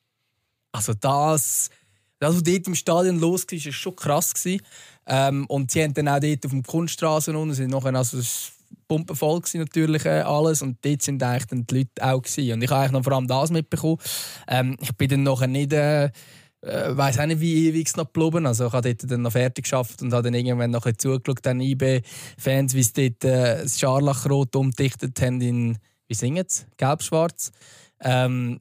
[0.70, 1.70] also das,
[2.18, 4.32] das, was dort im Stadion los war, war schon krass.
[5.06, 8.52] Ähm, und sie haben dann auch dort auf dem Kunststraßen unten, sind nachher, also es
[8.68, 12.54] war pumpenvoll natürlich äh, alles und dort sind eigentlich dann die Leute auch gewesen.
[12.54, 13.98] Und ich habe eigentlich noch vor allem das mitbekommen.
[14.48, 15.72] Ähm, ich bin dann nachher nicht...
[15.72, 16.10] Äh,
[16.62, 19.32] äh, weiß auch nicht, wie ewig es noch geblieben Also ich habe dort dann noch
[19.32, 23.78] fertig geschafft und habe dann irgendwann noch zugeschaut, den IB-Fans, wie sie dort äh, das
[23.78, 26.64] Scharlachrot umdichtet haben in, wie singen sie?
[26.76, 27.52] Gelb-Schwarz.
[28.00, 28.60] Ähm,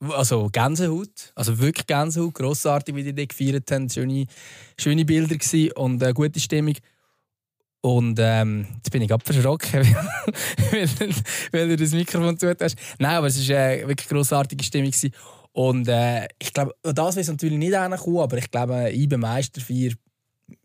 [0.00, 4.26] also Gänsehaut, also wirklich Gänsehaut, grossartig, wie die dort gefeiert haben, schöne,
[4.78, 6.74] schöne Bilder gewesen und äh, gute Stimmung.
[7.80, 9.72] Und ähm, jetzt bin ich gerade verschrocken,
[10.72, 10.88] weil,
[11.52, 12.76] weil du das Mikrofon zu hast.
[12.98, 14.90] Nein, aber es war äh, wirklich grossartige Stimmung.
[14.90, 15.12] Gewesen.
[15.52, 19.92] Und äh, ich glaube, das wird natürlich nicht kommen, aber ich glaube, IBE Meisterfeier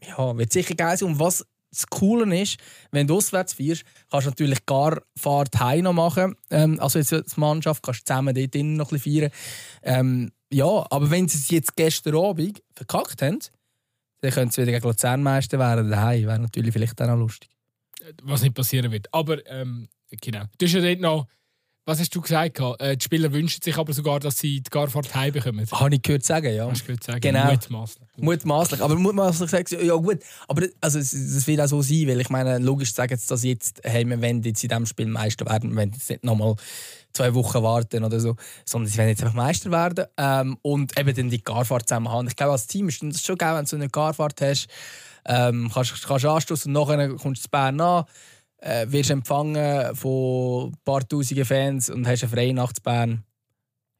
[0.05, 1.09] ja, wird sicher geil sein.
[1.09, 2.59] Und was das Coole ist,
[2.91, 6.35] wenn du auswärts feierst, kannst du natürlich gar Fahrt heim noch machen.
[6.49, 9.31] Ähm, also jetzt als Mannschaft kannst du zusammen dort drinnen noch ein bisschen feiern.
[9.81, 13.39] Ähm, ja, aber wenn sie es jetzt gestern Abend verkackt haben,
[14.19, 16.27] dann können sie wieder gegen Luzern Meister werden daheim.
[16.27, 17.49] Wäre natürlich vielleicht auch noch lustig.
[18.23, 19.07] Was nicht passieren wird.
[19.13, 20.43] Aber, ähm, genau.
[20.57, 21.27] Du hast ja dort noch.
[21.85, 22.59] Was hast du gesagt?
[22.79, 25.65] Äh, die Spieler wünschen sich aber sogar, dass sie die Garfahrt heimbekommen.
[25.71, 26.69] Habe ich gehört sagen, ja.
[26.69, 27.21] Hast du gehört sagen?
[27.21, 27.51] Genau.
[27.51, 28.07] Mutmaßlich.
[28.17, 28.81] Mutmaßlich.
[28.81, 30.19] Aber mutmaßlich sagt ja gut.
[30.47, 33.43] Aber also, es- das wird auch so sein, weil ich meine, logisch sagen sie das
[33.43, 36.55] jetzt, hey, wir wollen jetzt in diesem Spiel Meister werden, wir wollen jetzt nicht nochmal
[37.13, 41.15] zwei Wochen warten oder so, sondern sie wollen jetzt einfach Meister werden ähm, und eben
[41.15, 42.27] dann die Garfahrt zusammen haben.
[42.27, 44.67] Ich glaube, als Team ist das schon geil, wenn du so eine Garfahrt hast,
[45.25, 48.05] ähm, kannst, kannst anstoßen und nachher kommst du zu Bern an,
[48.61, 53.23] äh, wirst empfangen von ein paar tausenden Fans und hast eine freie Nacht zu Bern.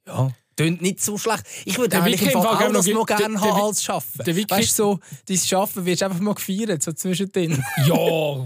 [0.07, 1.43] Ja, tönt nicht so schlecht.
[1.65, 4.23] Ich würde eigentlich im Fall auch noch noch gerne der haben als Schaffen.
[4.25, 7.63] der Weißt du, so, dein Schaffen wirst du einfach mal gefeiert, so zwischendrin.
[7.87, 7.95] Ja,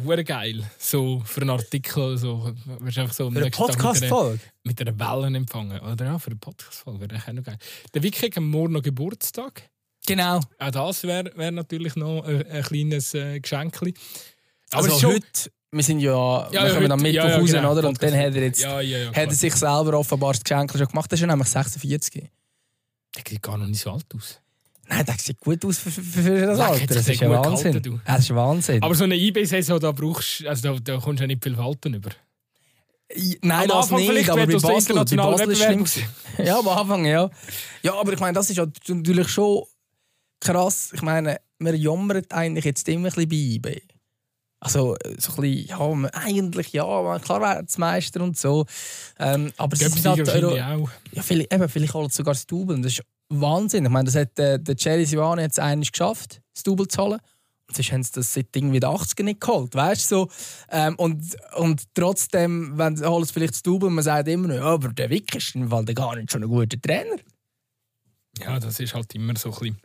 [0.08, 0.63] wäre geil.
[0.78, 4.39] So für einen Artikel, so, wirst einfach so Für eine Podcast-Folge.
[4.63, 5.80] mit einer Welle empfangen.
[5.80, 7.58] Oder ja, für eine Podcast-Folge wäre auch noch geil.
[7.93, 9.69] Der Wiki hat morgen noch Geburtstag.
[10.08, 10.39] Genau.
[10.60, 13.75] Auch das wäre wär natürlich noch ein, ein kleines äh, Geschenk.
[14.71, 17.71] Aber Also schon- heute, wir sind ja, Ja, wir kommen am Mittwoch ja, raus, genau,
[17.71, 17.88] oder?
[17.88, 18.84] Und dann hat er jetzt hat
[19.15, 21.12] er sich selber offenbar das Geschenk schon gemacht.
[21.12, 22.13] Das ist ja nämlich 46.
[23.15, 24.41] Der sieht gar noch nicht so alt aus.
[24.88, 26.93] Nein, das sieht gut aus für, für, für das Leck, Alter.
[26.93, 27.82] Das ist ja gehalten, Wahnsinn.
[27.82, 27.99] du.
[28.06, 28.84] Das ist Wahnsinn.
[28.84, 31.93] Aber so eine IB-Saison, da brauchst also da, da kommst du ja nicht viel Falten
[31.95, 32.12] über.
[33.41, 35.86] Nein, Am das Anfang nicht, vielleicht, aber bei der Basel, bei Basel ist schlimm.
[36.43, 37.30] Ja, am Anfang, ja.
[37.84, 39.63] Ja, aber ich meine, das ist ja natürlich schon
[40.39, 40.91] krass.
[40.93, 43.82] Ich meine, man jammert eigentlich jetzt immer ein bisschen bei IB.
[44.60, 48.65] Also, äh, so ein bisschen, ja, eigentlich ja, man- klar wäre es Meister und so.
[49.20, 50.89] Ähm, aber sie sind halt, Euro- auch.
[51.12, 52.82] ja, vielleicht, eben, vielleicht holt sogar das Double.
[52.82, 53.86] Das ist Wahnsinn.
[53.86, 57.20] Ich meine, das hat äh, der Jerry Sivani jetzt eigentlich geschafft, das Double zu holen.
[57.68, 60.15] Und sonst haben sie das seit irgendwie den 80er nicht geholt, weißt du?
[60.15, 60.30] So,
[60.70, 64.62] ähm, und, und trotzdem, wenn sie holen vielleicht das Double, man sagt immer, noch, ja,
[64.65, 67.18] aber der Wick ist im Fall gar nicht schon ein guter Trainer.
[68.39, 69.78] Ja, das ist halt immer so ein bisschen.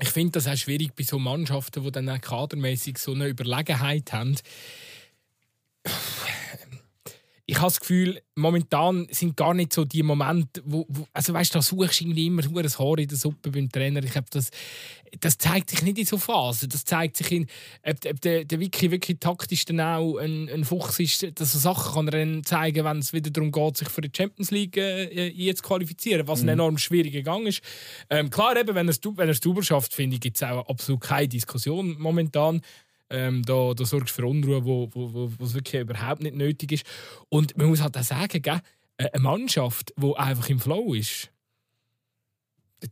[0.00, 4.36] Ich finde das auch schwierig bei so Mannschaften, die dann kadermäßig so eine Überlegenheit haben.
[7.46, 11.54] Ich habe das Gefühl, momentan sind gar nicht so die Momente, wo, wo also weißt,
[11.54, 14.02] du, da suchst du irgendwie immer nur ein Haar in der Suppe beim Trainer.
[14.02, 14.50] Ich glaube, das,
[15.20, 16.70] das zeigt sich nicht in so Phasen.
[16.70, 17.46] Das zeigt sich in,
[17.82, 21.60] ob, ob der, der Wiki wirklich taktisch dann auch ein, ein Fuchs ist, dass er
[21.60, 25.28] Sachen kann er zeigen, wenn es wieder darum geht, sich für die Champions League äh,
[25.28, 27.60] jetzt zu qualifizieren, was ein enorm schwieriger Gang ist.
[28.08, 30.66] Ähm, klar, eben, wenn er es du- wenn er schafft, finde ich, gibt es auch
[30.66, 32.62] absolut keine Diskussion momentan.
[33.10, 36.72] Ähm, da, da sorgst du für Unruhe, wo, wo, wo, es wirklich überhaupt nicht nötig
[36.72, 36.86] ist.
[37.28, 38.60] Und man muss halt auch sagen, gell,
[38.98, 41.30] eine Mannschaft, die einfach im Flow ist,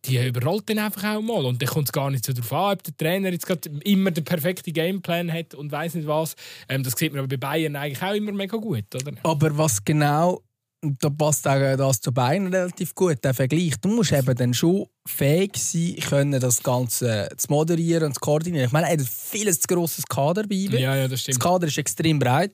[0.05, 1.45] die überrollt dann einfach auch mal.
[1.45, 4.11] Und dann kommt es gar nicht so darauf an, ob der Trainer jetzt gerade immer
[4.11, 6.35] den perfekten Gameplan hat und weiß nicht was.
[6.69, 9.13] Ähm, das sieht man aber bei Bayern eigentlich auch immer mega gut, oder?
[9.23, 10.43] Aber was genau,
[10.83, 13.75] da passt auch das zu Bayern relativ gut, der Vergleich.
[13.81, 18.67] Du musst eben dann schon fähig sein, können, das Ganze zu moderieren und zu koordinieren.
[18.67, 20.81] Ich meine, er hat ein vieles zu grosses Kader bei IBE.
[20.81, 21.41] Ja, ja, das Das stimmt.
[21.41, 22.53] Kader ist extrem breit.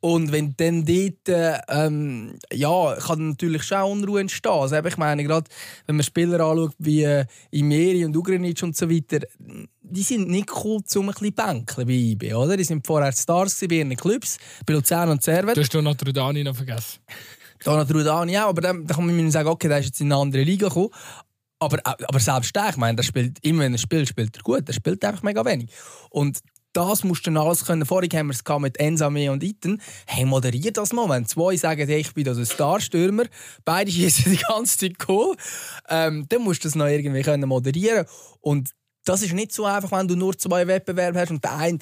[0.00, 4.52] Und wenn dann dort, äh, ähm, ja, kann natürlich schon Unruhe entstehen.
[4.52, 5.50] Also ich meine, gerade
[5.86, 9.26] wenn man Spieler anschaut wie äh, Imeri und Ugrinic und so weiter,
[9.82, 12.56] die sind nicht cool zum ein bisschen bänkeln bei IB, oder?
[12.56, 15.56] Die sind vorher Stars bei ihren Clubs, bei Luzern und Servet.
[15.56, 17.00] Du hast doch Notre Dame noch vergessen.
[17.64, 20.20] Donald Rudani auch, aber dann, dann kann man sagen, okay, der ist jetzt in eine
[20.20, 20.90] andere Liga gekommen.
[21.60, 24.68] Aber, aber selbst der, ich meine, der spielt, immer wenn er spielt, spielt er gut.
[24.68, 25.70] Der spielt einfach mega wenig.
[26.10, 26.40] Und
[26.72, 27.84] das musst du dann alles können.
[27.84, 29.80] Vorhin haben wir es mit Ensame und Iten.
[30.06, 31.08] Hey, moderiert das mal.
[31.08, 33.24] Wenn zwei sagen, hey, ich bin das ein Starstürmer,
[33.64, 35.36] beide schießen die ganze Zeit cool,
[35.88, 38.06] ähm, dann musst du das noch irgendwie können moderieren
[38.40, 38.70] Und
[39.04, 41.78] das ist nicht so einfach, wenn du nur zwei Wettbewerbe hast und der eine,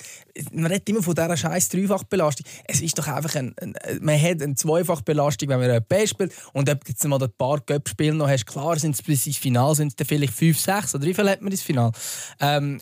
[0.53, 2.47] man redet immer von dieser scheiß Dreifachbelastung.
[2.65, 6.71] Es ist doch einfach ein, ein man hat eine Zweifachbelastung, wenn man ein spielt und
[6.71, 9.75] ob du jetzt mal ein paar Cup-Spiele noch hast, klar sind es bis ins Finale,
[9.75, 11.93] sind es vielleicht fünf, sechs oder wie viel hat man ins Finale?
[12.41, 12.81] Ähm,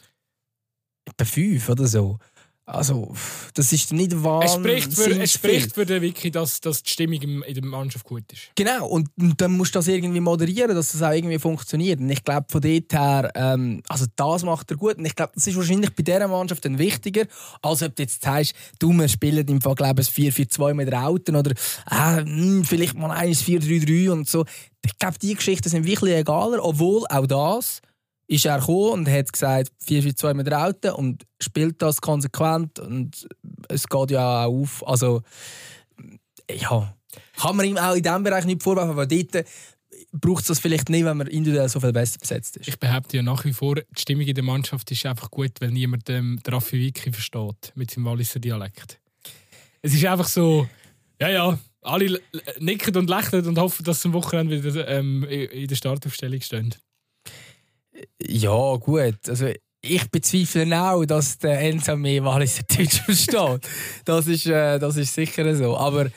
[1.06, 2.18] etwa fünf oder so.
[2.66, 3.14] Also,
[3.52, 6.90] das ist nicht Es wahnsinnig spricht für, es spricht für den Wiki, dass, dass die
[6.90, 8.40] Stimmung im- in der Mannschaft gut ist.
[8.54, 12.00] Genau, und, und dann musst du das irgendwie moderieren, dass das auch irgendwie funktioniert.
[12.00, 14.96] Und ich glaube, von dort her, ähm, also das macht er gut.
[14.96, 17.26] Und ich glaube, das ist wahrscheinlich bei dieser Mannschaft dann wichtiger,
[17.60, 21.00] als ob du jetzt sagst, du, wir spielen im Fall, glaube ich, 4-4-2 mit der
[21.00, 21.50] Alten oder
[21.90, 24.46] äh, hm, vielleicht mal eins 4-3-3 und so.
[24.86, 27.82] Ich glaube, die Geschichten sind wirklich egaler, obwohl auch das
[28.26, 33.26] ist er gekommen und hat gesagt, 4-4-2 mit der Alten und spielt das konsequent und
[33.68, 34.86] es geht ja auch auf.
[34.86, 35.22] Also,
[36.50, 36.94] ja,
[37.36, 39.46] kann man ihm auch in diesem Bereich nicht vorwerfen, weil dort
[40.12, 42.68] braucht es das vielleicht nicht, wenn man individuell so viel besser besetzt ist.
[42.68, 45.70] Ich behaupte ja nach wie vor, die Stimmung in der Mannschaft ist einfach gut, weil
[45.70, 49.00] niemand ähm, Raffi Wiki versteht mit seinem Walliser Dialekt.
[49.82, 50.68] Es ist einfach so,
[51.20, 52.20] ja, ja, alle
[52.58, 56.74] nicken und lächeln und hoffen, dass sie am Wochenende wieder ähm, in der Startaufstellung stehen.
[58.20, 59.28] Ja, gut.
[59.28, 63.68] Also, ich bezweifle auch, dass der Enzo mehr Walliser Deutsch versteht.
[64.04, 65.76] das, ist, äh, das ist sicher so.
[65.76, 66.10] Aber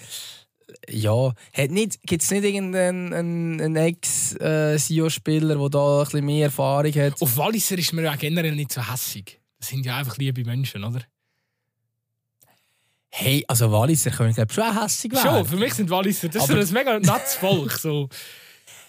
[0.89, 7.21] ja, gibt es nicht irgendeinen einen, einen Ex-SEO-Spieler, der da ein bisschen mehr Erfahrung hat?
[7.21, 9.39] Auf Walliser ist man ja generell nicht so hässig.
[9.59, 11.01] Das sind ja einfach liebe Menschen, oder?
[13.09, 15.23] Hey, also Walliser können glaube schon hässig werden.
[15.23, 17.71] Schon, für mich sind Walliser, das ist ein mega nettes Volk.
[17.71, 18.09] So.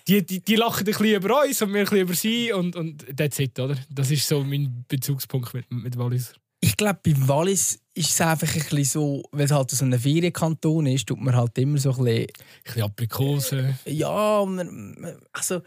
[0.09, 2.77] Die, die, die lachen ein bisschen über uns und wir ein bisschen über sie und,
[2.77, 3.77] und that's it, oder?
[3.90, 6.33] Das ist so mein Bezugspunkt mit, mit Walliser.
[6.61, 9.99] Ich glaube, bei Wallis ist es einfach ein bisschen so, weil es halt so ein
[9.99, 12.27] Ferienkanton ist, tut man halt immer so ein bisschen, Ein
[12.64, 13.79] bisschen Aprikose.
[13.87, 15.61] ja, man, also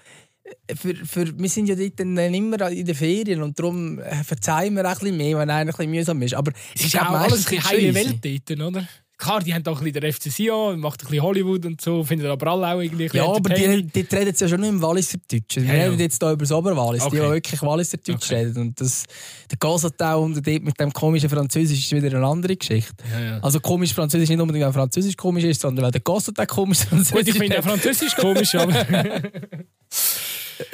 [0.75, 4.85] für, für, wir sind ja dort dann immer in den Ferien und darum verzeihen wir
[4.85, 6.33] auch ein bisschen mehr, wenn einer ein bisschen mühsam ist.
[6.33, 8.87] Aber Es ist auch alles ein bisschen heile Welt dort, oder?
[9.21, 12.03] Klar, die haben auch ein bisschen der FC Sion, macht ein bisschen Hollywood und so,
[12.03, 14.81] finden aber alle auch irgendwie Ja, aber die, die reden jetzt ja schon nicht im
[14.81, 15.55] Walliser Deutsch.
[15.57, 15.83] Wir Ja, ja.
[15.85, 17.17] reden jetzt hier über das Oberwallis, die Okay.
[17.17, 18.35] ja wirklich Walliser Deutsch Okay.
[18.45, 18.57] reden.
[18.61, 19.05] Und das,
[19.49, 22.93] der Gasatau und dort mit dem komischen Französisch ist wieder eine andere Geschichte.
[23.11, 23.39] Ja, ja.
[23.41, 27.11] Also komisch Französisch nicht unbedingt, weil Französisch komisch ist, sondern weil der Gasatau komisch Französisch
[27.13, 27.65] Gut, ich finde ja hat.
[27.65, 28.73] Französisch komisch, aber,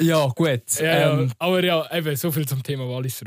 [0.00, 0.62] Ja, gut.
[0.80, 3.26] ja, ja, Ähm, aber ja, eben, so viel zum Thema Walliser.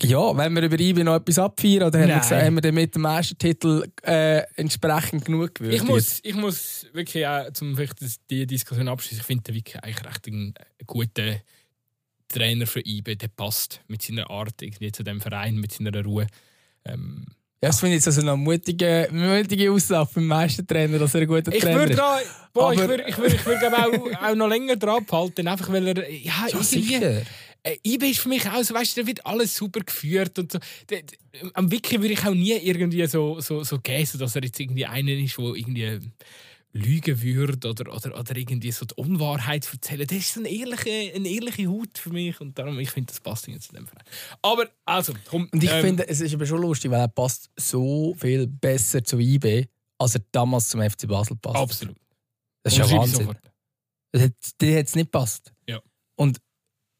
[0.00, 2.74] Ja, wenn wir über IB noch etwas abfeiern, oder haben wir, gesagt, haben wir dann
[2.74, 5.82] mit dem ersten Titel äh, entsprechend genug gewürdigt?
[5.84, 9.54] Ich muss, ich muss wirklich auch, zum vielleicht das- die Diskussion abschließen, ich finde den
[9.54, 11.36] Vicky eigentlich recht ein, ein guter
[12.28, 16.26] Trainer für IB, der passt mit seiner Art irgendwie zu dem Verein, mit seiner Ruhe.
[16.84, 17.26] Ähm,
[17.62, 21.26] Ja, das finde ich jetzt also eine mutige, mutige Aussage vom Meistertrainer, dass er ein
[21.28, 22.02] guter ich Trainer würde ist.
[22.52, 25.70] boah, ich Aber- würde ich würd, ich würd, auch, auch noch länger dran behalten, einfach
[25.70, 27.22] weil er, ja, Ja, irgendwie, sicher.
[27.64, 30.52] Äh, IB ist für mich auch so, weißt du, da wird alles super geführt und
[30.52, 30.58] so.
[31.54, 34.60] Am Wiki würde ich auch nie irgendwie so, so, so gehen, so dass er jetzt
[34.60, 36.00] irgendwie einer ist, der irgendwie
[36.74, 40.06] lügen würde oder, oder, oder irgendwie so die Unwahrheit erzählen.
[40.06, 43.20] Das ist so eine ehrliche, eine ehrliche Haut für mich und darum, ich finde, das
[43.20, 44.04] passt irgendwie zu dem Verein.
[44.42, 45.48] Aber, also, komm.
[45.52, 49.02] Und ich ähm, finde, es ist aber schon lustig, weil er passt so viel besser
[49.04, 49.66] zu IB,
[49.98, 51.56] als er damals zum FC Basel passt.
[51.56, 51.96] Absolut.
[52.64, 53.20] Das ist ja Wahnsinn.
[53.20, 53.38] sofort.
[54.12, 55.52] Das hat, dir hat es nicht passt.
[55.68, 55.80] Ja.
[56.16, 56.40] Und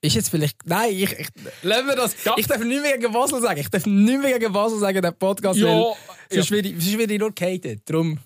[0.05, 0.57] ist jetzt vielleicht.
[0.67, 1.29] Nein, ich, ich,
[1.63, 2.25] lassen wir das.
[2.25, 2.35] Ja.
[2.37, 3.61] Ich darf nicht mehr gegen Basel sagen.
[3.61, 5.59] Ich darf nicht mehr gegen Basel sagen, der Podcast.
[5.59, 5.95] Ja, weil ja.
[6.31, 7.83] Sonst werde ich, sonst werde ich nur gehatet.
[7.85, 8.19] Darum.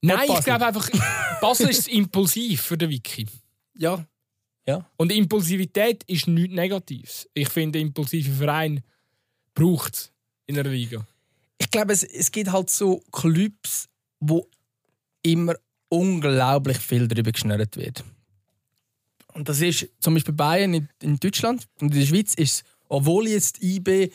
[0.00, 0.88] Nein, ich glaube einfach,
[1.40, 3.26] Basel ist impulsiv für den Wiki.
[3.76, 4.04] Ja.
[4.96, 7.28] Und Impulsivität ist nichts Negatives.
[7.34, 8.82] Ich finde, impulsive Verein
[9.54, 10.12] braucht es
[10.46, 11.06] in einer Liga.
[11.58, 14.48] Ich glaube, es, es gibt halt so Clubs, wo
[15.22, 15.54] immer
[15.88, 18.04] unglaublich viel darüber geschnurrt wird.
[19.36, 23.28] Und das ist zum Beispiel Bayern in, in Deutschland und in der Schweiz ist obwohl
[23.28, 24.10] jetzt IB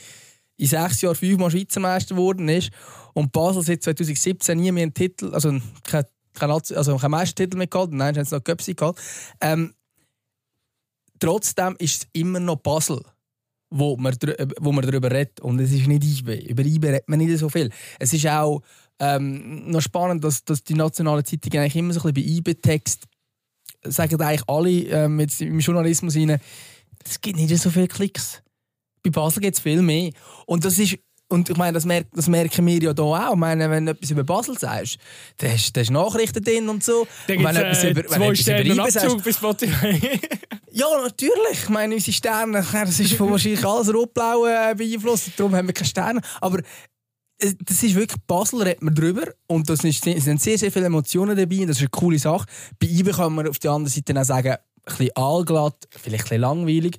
[0.58, 2.72] in sechs Jahren fünfmal Schweizer Meister geworden ist
[3.14, 7.58] und Basel seit 2017 nie mehr einen Titel, also kein, kein, Nazi- also kein Meistertitel
[7.58, 9.00] mehr gehabt, nein, haben sie noch Göpsi gehabt.
[9.42, 9.74] Ähm,
[11.20, 13.02] trotzdem ist es immer noch Basel,
[13.70, 15.40] wo man, äh, wo man darüber redet.
[15.42, 16.48] Und es ist nicht IB.
[16.48, 17.70] Über IB redet man nicht so viel.
[18.00, 18.62] Es ist auch
[19.00, 23.08] ähm, noch spannend, dass, dass die nationalen Zeitungen eigentlich immer so ein bisschen bei IB-Text
[23.84, 26.40] sagen eigentlich alle ähm, jetzt im Journalismus rein,
[27.04, 28.42] es gibt nicht so viele Klicks.
[29.04, 30.12] Bei Basel gibt es viel mehr.
[30.46, 30.98] Und das ist
[31.32, 33.32] und ich meine, das, merk, das merken wir ja hier auch.
[33.32, 34.98] Ich meine, wenn du etwas über Basel sagst,
[35.38, 37.08] da hast du Nachrichten drin und so.
[37.26, 40.20] Da Und wenn du etwas äh, über- wenn etwas über Sterne IB sagst, bei Spotify.
[40.72, 41.54] ja, natürlich.
[41.64, 45.32] Ich meine, unsere Sterne, das ist von wahrscheinlich alles rot-blau äh, beeinflusst.
[45.38, 46.22] Darum haben wir keine Sterne.
[46.42, 46.62] Aber
[47.66, 49.24] das ist wirklich, Basel redet man drüber.
[49.48, 51.58] Und es sind sehr, sehr viele Emotionen dabei.
[51.66, 52.46] Das ist eine coole Sache.
[52.80, 54.58] Bei IBE kann man auf der anderen Seite auch sagen, ein
[54.98, 56.98] bisschen allglatt, vielleicht ein bisschen langweilig.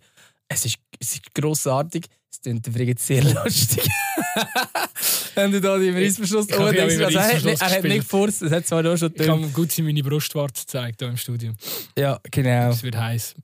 [0.49, 2.07] Es ist, es ist grossartig.
[2.31, 3.89] Es klingt übrigens sehr lustig.
[5.37, 6.47] Haben du da die Reissverschluss?
[6.49, 8.85] Ich habe über also, er, hat Reissverschluss nicht- er hat nicht gefurzt, das hat zwar
[8.87, 11.53] auch schon Ich habe gut in meine Brustwarze gezeigt hier im Studio.
[11.99, 12.71] Ja, genau.
[12.71, 13.35] Es wird heiß.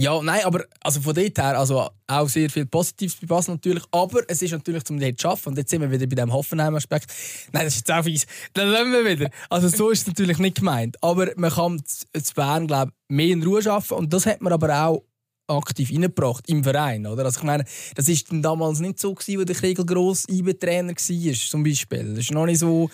[0.00, 3.84] Ja, nein, aber also von dort her, also auch sehr viel Positives bei Basel natürlich,
[3.90, 6.32] aber es ist natürlich zum dort zu arbeiten und jetzt sind wir wieder bei dem
[6.32, 7.12] Hoffenheim-Aspekt.
[7.52, 8.26] Nein, das ist jetzt auch fies.
[8.54, 9.30] Dann lassen wir wieder.
[9.50, 13.26] Also so ist es natürlich nicht gemeint, aber man kann zu Bern, glaube ich, mehr
[13.26, 15.04] in Ruhe arbeiten und das hat man aber auch
[15.48, 17.26] aktiv reingebracht im Verein, oder?
[17.26, 20.94] Also ich meine, das ist dann damals nicht so gewesen, wo der Kriegel gross IB-Trainer
[20.94, 22.14] war, zum Beispiel.
[22.14, 22.88] Das ist noch nicht so,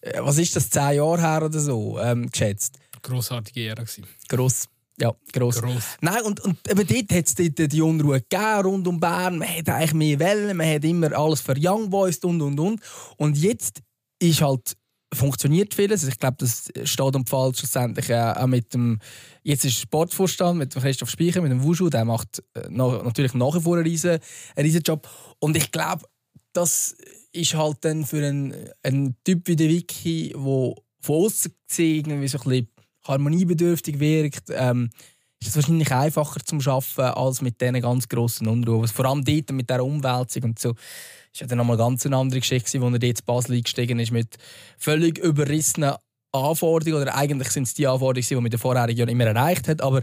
[0.00, 2.78] äh, was ist das, zehn Jahre her oder so, ähm, geschätzt.
[3.02, 4.06] Grossartige Ära gewesen.
[4.26, 4.68] Gross.
[4.98, 5.60] Ja, gross.
[5.60, 5.84] Gross.
[6.00, 9.38] Nein, und, und eben dort hat es die Unruhe gegeben, rund um Bern.
[9.38, 12.80] Man hat eigentlich mehr Wellen, man hat immer alles für Young Boys und und und.
[13.18, 13.82] Und jetzt
[14.18, 14.76] ist halt,
[15.12, 16.04] funktioniert vieles.
[16.04, 18.98] Ich glaube, das steht und fällt schlussendlich äh, auch mit dem,
[19.42, 23.34] jetzt ist Sportvorstand, mit dem Christoph Speicher, mit dem Wushu, der macht äh, nach, natürlich
[23.34, 24.18] nach wie vor einen riesen,
[24.56, 25.08] einen riesen Job.
[25.40, 26.06] Und ich glaube,
[26.54, 26.96] das
[27.32, 32.28] ist halt dann für einen, einen Typ wie der Vicky, der von außen gesehen irgendwie
[32.28, 32.68] so ein bisschen
[33.08, 34.90] harmoniebedürftig wirkt, ähm,
[35.40, 38.88] ist es wahrscheinlich einfacher zum Schaffen als mit diesen ganz grossen Unruhen.
[38.88, 40.70] Vor allem dort mit dieser Umwälzung und so.
[41.32, 44.12] ist ja dann nochmal ganz eine andere Geschichte, wo er dort in Basel eingestiegen ist
[44.12, 44.36] mit
[44.78, 45.94] völlig überrissenen
[46.32, 47.02] Anforderungen.
[47.02, 49.82] Oder eigentlich sind es die Anforderungen, die man in den vorherigen Jahren immer erreicht hat.
[49.82, 50.02] Aber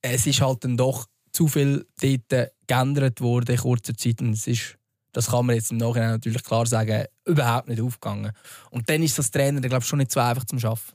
[0.00, 4.22] es ist halt dann doch zu viel dort geändert worden in kurzer Zeit.
[4.22, 4.76] Und es ist,
[5.12, 8.32] das kann man jetzt im Nachhinein natürlich klar sagen, überhaupt nicht aufgegangen.
[8.70, 10.93] Und dann ist das Trainer, glaube ich, schon nicht so einfach zum Schaffen.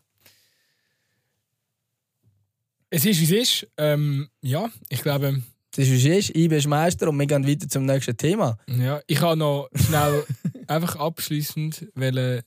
[2.90, 3.72] Es ist, wie es ist.
[3.78, 6.36] Ähm, ja, ich glaube, Das ist, wie es ist.
[6.36, 8.58] IB ist Meister und wir gehen weiter zum nächsten Thema.
[8.68, 10.26] ja, ich habe noch schnell
[10.68, 12.42] einfach abschließend wollen,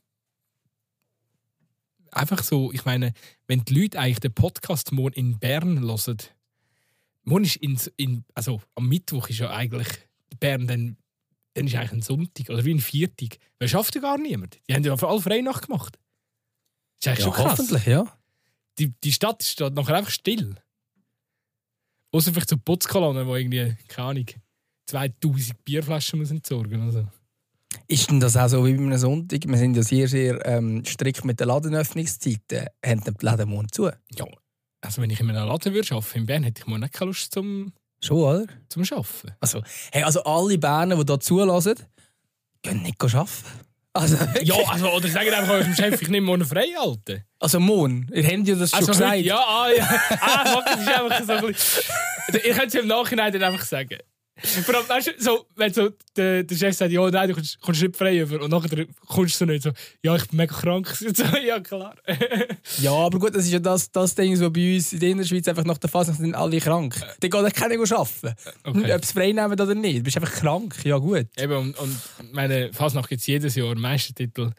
[2.11, 3.13] einfach so, ich meine,
[3.47, 6.17] wenn die Leute eigentlich den Podcast morgen in Bern hören,
[7.25, 9.89] morgen ist in, in, also am Mittwoch ist ja eigentlich
[10.41, 10.97] Bern dann
[11.55, 13.37] dann ist eigentlich ein Sonntag oder wie ein Viertag.
[13.59, 14.59] Wer schafft ja gar niemand.
[14.67, 15.99] Die haben ja für alle Freinacht gemacht.
[16.99, 17.59] Das ist eigentlich Ja, schon krass.
[17.59, 18.19] hoffentlich, ja.
[18.79, 20.57] Die, die Stadt steht nachher einfach still.
[22.13, 24.27] Außer vielleicht so Putzkolonnen, wo irgendwie, keine Ahnung,
[24.87, 27.07] 2000 Bierflaschen muss entsorgen also.
[27.89, 29.47] Ist denn das auch so wie bei einem Sonntag?
[29.47, 32.67] Wir sind ja sehr, sehr ähm, strikt mit den Ladenöffnungszeiten.
[32.85, 33.91] Haben die Läden morgen zu?
[34.15, 34.27] Ja,
[34.83, 37.11] also wenn ich in einem Laden würde arbeiten in Bern, hätte ich morgen nicht keine
[37.11, 38.47] Lust zum, Schon, oder?
[38.69, 39.33] zum Arbeiten.
[39.41, 41.77] Also, hey, also alle Berner, die hier zulassen,
[42.63, 43.31] gehen nicht arbeiten.
[43.95, 47.21] Also, Ja, also, oder sagen einfach eurem Chef, ich nehme morgen frei, Alter.
[47.39, 48.09] also morgen.
[48.13, 49.13] Ihr habt ja das schon Also gesagt.
[49.13, 50.01] heute, ja, ah, ja.
[50.21, 51.85] Ah, fuck, das ist einfach so ein bisschen...
[52.33, 53.99] Ich könnte es im Nachhinein dann einfach sagen.
[54.37, 57.61] Vor allem, weißt du, so, wenn so der, der Chef sagt, ja, nein, du kommst,
[57.61, 58.43] kommst nicht frei über.
[58.43, 59.71] Und nachher kommst du nicht so,
[60.03, 60.89] ja, ich bin mega krank.
[61.15, 61.95] So, ja, klar.
[62.81, 65.47] Ja, aber gut, das ist ja das, das Ding, so bei uns in der Innerschweiz
[65.47, 66.99] einfach nach der Phase sind alle krank.
[67.21, 68.35] Dann geht auch keiner arbeiten.
[68.65, 68.95] Okay.
[68.95, 69.99] Ob sie frei nehmen oder nicht.
[69.99, 70.77] Du bist einfach krank.
[70.85, 71.27] Ja, gut.
[71.37, 71.99] Eben, und, und
[72.33, 74.53] meine Fasnacht gibt es jedes Jahr Meistertitel.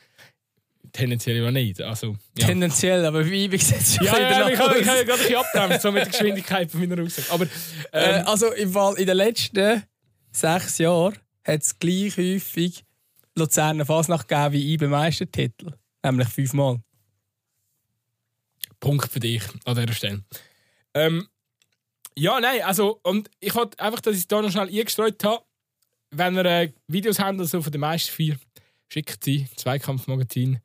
[0.93, 1.81] Tendenziell ja nicht.
[1.81, 2.45] Also, ja.
[2.45, 5.35] Tendenziell, aber wie, wie sieht es Ja, ja, ich habe ich hab gerade ein bisschen
[5.35, 7.31] abgebremst, so mit der Geschwindigkeit von meiner Aussage.
[7.31, 7.45] Aber
[7.91, 9.83] Äh, ähm, also im Fall in den letzten
[10.31, 12.85] sechs Jahren hat es gleich häufig
[13.35, 15.73] Luzerner Fasnacht gegeben wie ich beim Meistertitel.
[16.03, 16.79] Nämlich fünfmal.
[18.79, 20.23] Punkt für dich an dieser Stelle.
[20.93, 21.27] Ähm,
[22.15, 25.43] ja, nein, also, und ich wollte einfach, dass ich es da noch schnell eingestreut habe.
[26.11, 28.37] Wenn ihr äh, Videos habt also von den meisten vier,
[28.89, 30.59] schickt sie, Zweikampfmagazin.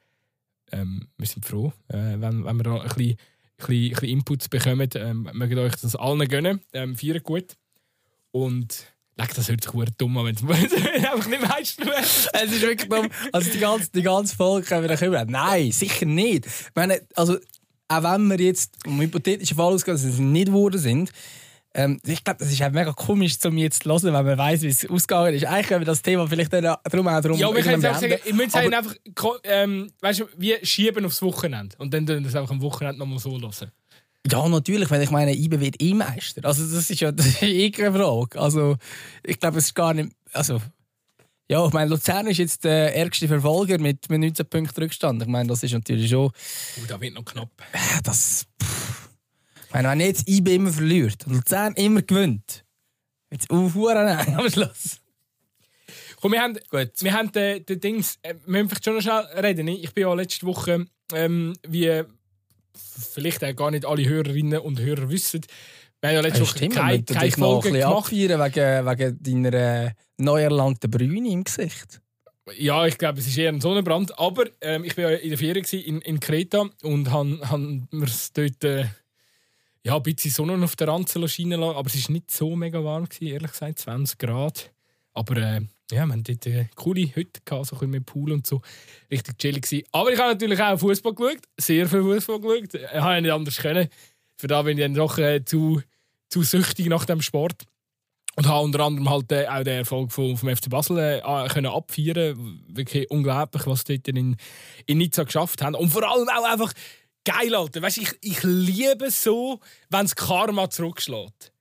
[0.72, 3.16] Ähm, wir sind froh, äh, wenn, wenn wir da ein bisschen,
[3.58, 4.88] ein bisschen, Inputs bekommen.
[4.94, 6.60] Ähm, mögt euch das allen gönnen.
[6.72, 7.56] Ähm, vier gut.
[8.30, 10.42] Und leck, das hört sich verdammt dumm an, wenn es
[11.12, 12.00] einfach nicht wäre.
[12.00, 13.08] Es ist wirklich dumm.
[13.32, 15.30] Also die ganze, die ganze Folge können wir dann kommen.
[15.30, 16.46] Nein, sicher nicht.
[16.46, 17.38] Ich meine, also,
[17.88, 21.10] auch wenn wir jetzt um hypothetischen Fall ausgehen, dass sie nicht geworden sind,
[21.74, 24.62] ähm, ich glaube, das ist auch mega komisch, um jetzt zu hören, wenn man weiß,
[24.62, 25.44] wie es ausgegangen ist.
[25.44, 28.00] Eigentlich können wir das Thema vielleicht dann darum auch darum Ja, wir können auch beenden.
[28.10, 28.94] sagen, ich müsste Aber- einfach,
[29.44, 31.76] ähm, weißt du, wie schieben aufs Wochenende.
[31.78, 33.70] Und dann wir das einfach am Wochenende nochmal so hören.
[34.30, 36.44] Ja, natürlich, weil ich meine, IBE wird eh Meister.
[36.44, 38.40] Also das ist ja das ist eh keine Frage.
[38.40, 38.76] Also
[39.22, 40.10] ich glaube, es ist gar nicht...
[40.32, 40.60] Also,
[41.50, 45.22] ja, ich meine, Luzern ist jetzt der ärgste Verfolger mit, mit 19 Punkten Rückstand.
[45.22, 46.26] Ich meine, das ist natürlich schon...
[46.26, 47.50] Oh, da wird noch knapp.
[47.72, 48.46] äh, Das...
[48.62, 48.97] Pff.
[49.72, 52.64] Meine, wenn jetzt IBE immer verliert und Luzern immer gewinnt,
[53.30, 55.00] wird es am Schluss.
[56.20, 56.90] Komm, wir haben, Gut.
[57.00, 59.68] wir haben den, den Dings, äh, wir müssen vielleicht schon noch schnell reden.
[59.68, 62.02] Ich bin ja letzte Woche, ähm, wie
[63.12, 65.42] vielleicht auch gar nicht alle Hörerinnen und Hörer wissen,
[66.00, 68.12] wir haben ja letzte Ja, Woche keine, keine Folge bisschen gemacht.
[68.12, 72.00] wegen, wegen deiner äh, neu erlangten Brüne im Gesicht.
[72.56, 74.18] Ja, ich glaube, es ist eher ein Sonnenbrand.
[74.18, 78.06] Aber ähm, ich war ja in der Ferien in, in Kreta und han, han mir
[78.34, 78.84] dort äh,
[79.88, 81.76] ja, ein bisschen Sonne auf der Ranze scheinen lassen.
[81.76, 84.70] Aber es war nicht so mega warm, gewesen, ehrlich gesagt, 20 Grad.
[85.14, 88.46] Aber äh, ja, wir hatten dort eine coole Hütte, gehabt, so ein mit Pool und
[88.46, 88.60] so.
[89.10, 89.86] Richtig chillig gewesen.
[89.92, 92.74] Aber ich habe natürlich auch Fußball geschaut, sehr viel Fußball geschaut.
[92.74, 93.88] Ich habe nicht anders können.
[94.36, 95.80] Für da bin ich dann doch äh, zu,
[96.28, 97.64] zu süchtig nach dem Sport.
[98.36, 101.72] Und habe unter anderem halt äh, auch den Erfolg vom, vom FC Basel äh, können
[101.72, 102.62] abfeiern.
[102.68, 104.36] Wirklich unglaublich, was sie dort in,
[104.84, 105.74] in Nizza geschafft haben.
[105.74, 106.74] Und vor allem auch einfach
[107.24, 107.82] geil, Alter.
[107.82, 111.52] Weißt, ich, ich liebe es so, wenn das Karma zurückschlägt.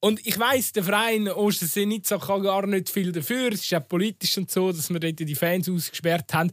[0.00, 3.52] Und ich weiss, der Verein Ostersee Nizza kann gar nicht viel dafür.
[3.52, 6.50] Es ist auch politisch und so, dass wir dort die Fans ausgesperrt haben.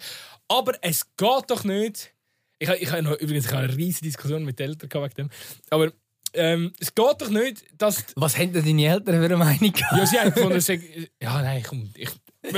[0.48, 2.14] Aber es geht doch nicht.
[2.60, 5.30] Ich, ich habe noch- übrigens ich habe eine riesige Diskussion mit den Eltern wegen dem.
[5.72, 5.92] Aber
[6.34, 9.98] ähm, es geht doch nicht, dass Was haben denn deine Eltern für eine Meinung gehabt?
[9.98, 11.90] ja, sie haben gefunden, sie, ja, nein, komm.
[11.96, 12.10] Ich,
[12.44, 12.54] wir,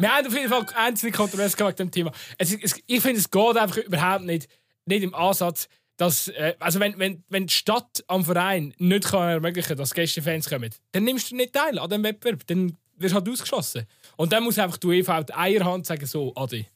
[0.00, 2.12] wir haben auf jeden Fall einzelne Kontroverse gehabt wegen dem Thema.
[2.36, 4.46] Es, es, ich finde, es geht einfach überhaupt nicht,
[4.86, 9.28] nicht im Ansatz, dass, äh, also wenn, wenn, wenn die Stadt am Verein nicht kann
[9.28, 12.46] ermöglichen dass Gästefans kommen, dann nimmst du nicht teil an dem Wettbewerb.
[12.46, 13.86] Dann wirst du halt ausgeschossen.
[14.16, 16.66] Und dann muss einfach die UEFA die Eierhand sagen, so, Adi.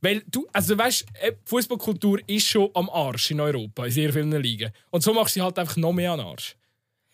[0.00, 4.30] Weil du, also weißt, äh, Fußballkultur ist schon am Arsch in Europa, in sehr vielen
[4.40, 4.70] Ligen.
[4.90, 6.56] Und so machst du sie halt einfach noch mehr am Arsch.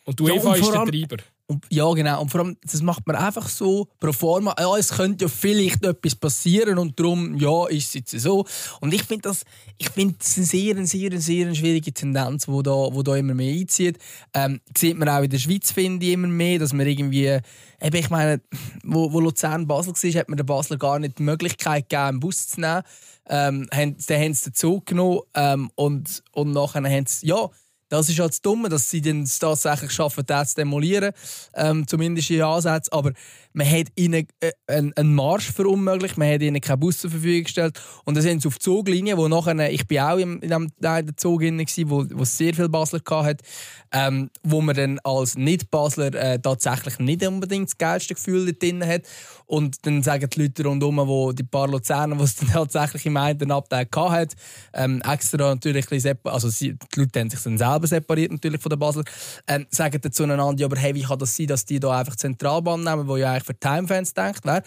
[0.04, 1.16] Und die Ja, und ist der Treiber.
[1.46, 2.22] Und, ja, genau.
[2.22, 4.54] Und vor allem, das macht man einfach so pro forma.
[4.58, 8.46] Ja, es könnte ja vielleicht etwas passieren und darum, ja, ist es jetzt so.
[8.80, 9.44] Und ich finde das,
[9.76, 13.54] ich finde das eine sehr, sehr, sehr schwierige Tendenz, die da, wo da immer mehr
[13.54, 13.98] einzieht.
[14.32, 17.96] Ähm, sieht man auch in der Schweiz, finde ich, immer mehr, dass man irgendwie, eben,
[17.96, 18.40] ich meine,
[18.82, 22.20] wo, wo Luzern Basel war, hat man den Basler gar nicht die Möglichkeit gegeben, einen
[22.20, 22.82] Bus zu nehmen.
[23.26, 27.48] Ähm, haben, dann haben sie den Zug genommen ähm, und, und nachher haben sie, ja,
[27.94, 31.12] Das ist halt das dass sie es tatsächlich schaffen, das zu demolieren,
[31.54, 32.92] ähm, zumindest in Ansätzen.
[32.92, 33.12] Aber
[33.54, 37.80] man hat ihnen äh, einen, Marsch verunmöglicht, man hat ihnen keinen Bus zur Verfügung gestellt.
[38.04, 41.16] Und dann sind sie auf Zuglinien, wo nachher, ich bin auch in, dem, in der
[41.16, 43.44] Zug drin, wo, wo es sehr viel Basler hatte,
[43.92, 49.02] ähm, wo man dann als Nicht-Basler äh, tatsächlich nicht unbedingt das geilste Gefühl drin hat.
[49.46, 53.16] Und dann sagen die Leute rundherum, wo die paar Luzerner, die es dann tatsächlich im
[53.16, 54.34] einen Abteil hatten,
[54.72, 55.86] ähm, extra natürlich
[56.24, 59.04] also sie, die Leute haben sich dann selber separiert natürlich von den Basler,
[59.46, 62.82] ähm, sagen dann zueinander, aber hey, wie kann das sein, dass die da einfach Zentralbahn
[62.82, 64.62] nehmen, wo ja für Timefans denkt wäre.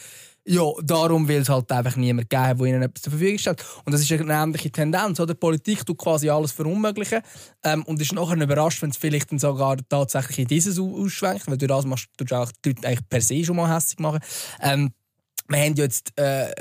[0.50, 3.66] Ja, darum will es halt einfach niemand geben, der ihnen etwas zur Verfügung stellt.
[3.84, 5.20] Und das ist eine ähnliche Tendenz.
[5.20, 5.34] Oder?
[5.34, 7.22] Die Politik tut quasi alles verunmöglichen
[7.64, 11.58] ähm, und ist nachher überrascht, wenn es vielleicht dann sogar tatsächlich in dieses ausschwenkt, weil
[11.58, 14.20] du das machst, du auch die Leute eigentlich per se schon mal hässlich machen.
[14.62, 14.94] Ähm,
[15.50, 16.54] wir haben jetzt, äh,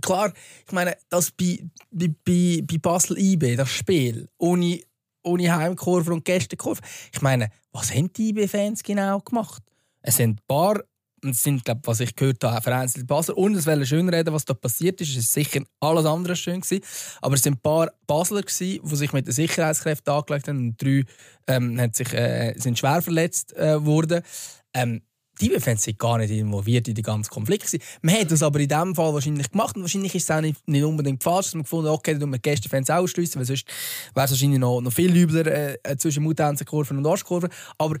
[0.00, 0.32] klar,
[0.66, 1.58] ich meine, das bei,
[1.90, 4.80] bei, bei, bei Basel IB, das Spiel, ohne,
[5.22, 6.80] ohne Heimkurve und Gästekurve,
[7.12, 9.62] ich meine, was haben die IB-Fans genau gemacht?
[10.00, 10.82] Es sind ein paar
[11.24, 13.36] es sind, glaub, was ich gehört habe, vereinzelt Basler.
[13.36, 15.16] Und es wollen schön reden, was da passiert ist.
[15.16, 16.60] Es war sicher alles andere schön.
[16.60, 16.84] Gewesen.
[17.20, 20.58] Aber es waren ein paar Basler, gewesen, die sich mit den Sicherheitskräften angelegt haben.
[20.58, 21.04] Und drei
[21.46, 24.22] ähm, haben sich, äh, sind schwer verletzt äh, worden.
[24.74, 25.02] Ähm,
[25.40, 27.76] die Fans sind gar nicht involviert in den ganzen Konflikt.
[28.02, 30.66] Man hat das aber in diesem Fall wahrscheinlich gemacht und wahrscheinlich ist es auch nicht,
[30.66, 33.66] nicht unbedingt falsch, dass man gefunden hat, okay, dann wir Gästefans ausschliessen, weil sonst
[34.14, 37.50] wäre es wahrscheinlich noch, noch viel übler äh, zwischen Mutanzenkurven und Arschkurven.
[37.76, 37.98] Aber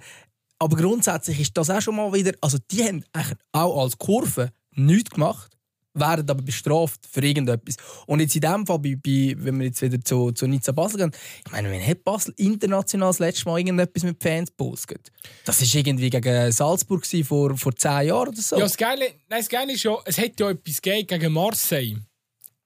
[0.58, 2.32] aber grundsätzlich ist das auch schon mal wieder.
[2.40, 3.04] Also, die haben
[3.52, 5.56] auch als Kurve nichts gemacht,
[5.94, 7.76] werden aber bestraft für irgendetwas.
[8.06, 10.98] Und jetzt in dem Fall, bei, bei, wenn wir jetzt wieder zu, zu Nizza Basel
[10.98, 11.12] gehen,
[11.44, 15.10] ich meine, wenn hat Basel international das letzte Mal irgendetwas mit Fans postet?
[15.44, 18.56] Das war irgendwie gegen Salzburg vor, vor zehn Jahren oder so.
[18.56, 21.96] Ja, das Geile, nein, das Geile ist ja, es hat ja etwas gegen Marseille.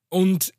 [0.09, 0.53] Und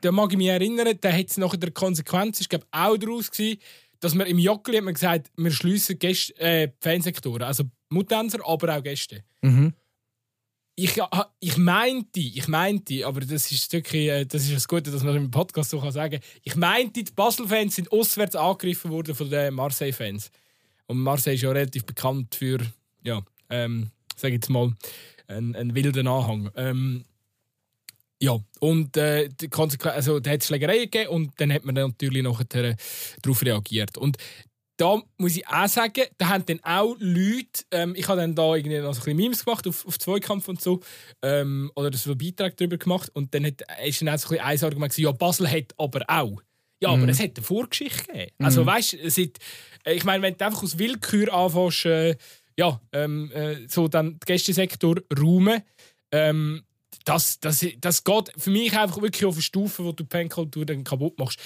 [0.00, 3.30] da mag ich mich erinnern, da hat es nachher der Konsequenz, ich glaube, auch daraus
[3.30, 3.60] gewesen,
[4.00, 8.76] dass wir im Jockeli hat man gesagt, wir schließen Gäste, äh, Fansektoren, also Mutanser, aber
[8.76, 9.24] auch Gäste.
[9.42, 9.72] Mhm.
[10.78, 11.00] Ich,
[11.40, 15.16] ich meinte, ich meinte, aber das ist wirklich, äh, das ist das Gute, dass man
[15.16, 16.20] im Podcast so kann sagen.
[16.42, 20.30] Ich meinte, die Basel-Fans sind auswärts angegriffen worden von den Marseille-Fans.
[20.86, 22.58] Und Marseille ist ja relativ bekannt für,
[23.02, 24.74] ja, ähm, sage jetzt mal,
[25.28, 26.50] einen, einen wilden Anhang.
[26.56, 27.04] Ähm,
[28.22, 32.22] ja, und äh, die also, da hat es Schlägereien gegeben und dann hat man natürlich
[32.22, 32.76] nachher äh,
[33.22, 33.98] darauf reagiert.
[33.98, 34.16] Und
[34.78, 38.54] da muss ich auch sagen, da haben dann auch Leute, ähm, ich habe dann da
[38.54, 40.80] irgendwie noch so ein bisschen Memes gemacht auf, auf Zweikampf und so,
[41.22, 44.62] ähm, oder so einen Beitrag darüber gemacht und dann hat, ist dann auch so ein
[44.62, 46.42] Argument ja, Basel hat aber auch.
[46.82, 47.08] Ja, aber mhm.
[47.08, 48.32] es hat eine Vorgeschichte gegeben.
[48.38, 48.66] Also mhm.
[48.66, 49.30] weißt du,
[49.86, 52.16] ich meine, wenn du einfach aus Willkür anfängst, äh,
[52.58, 55.62] ja, ähm, äh, so dann den Gästesektor räumen,
[56.12, 56.65] ähm,
[57.06, 60.66] das, das, das geht für mich einfach wirklich auf eine Stufe, wo du die Fankultur
[60.66, 61.38] dann kaputt machst.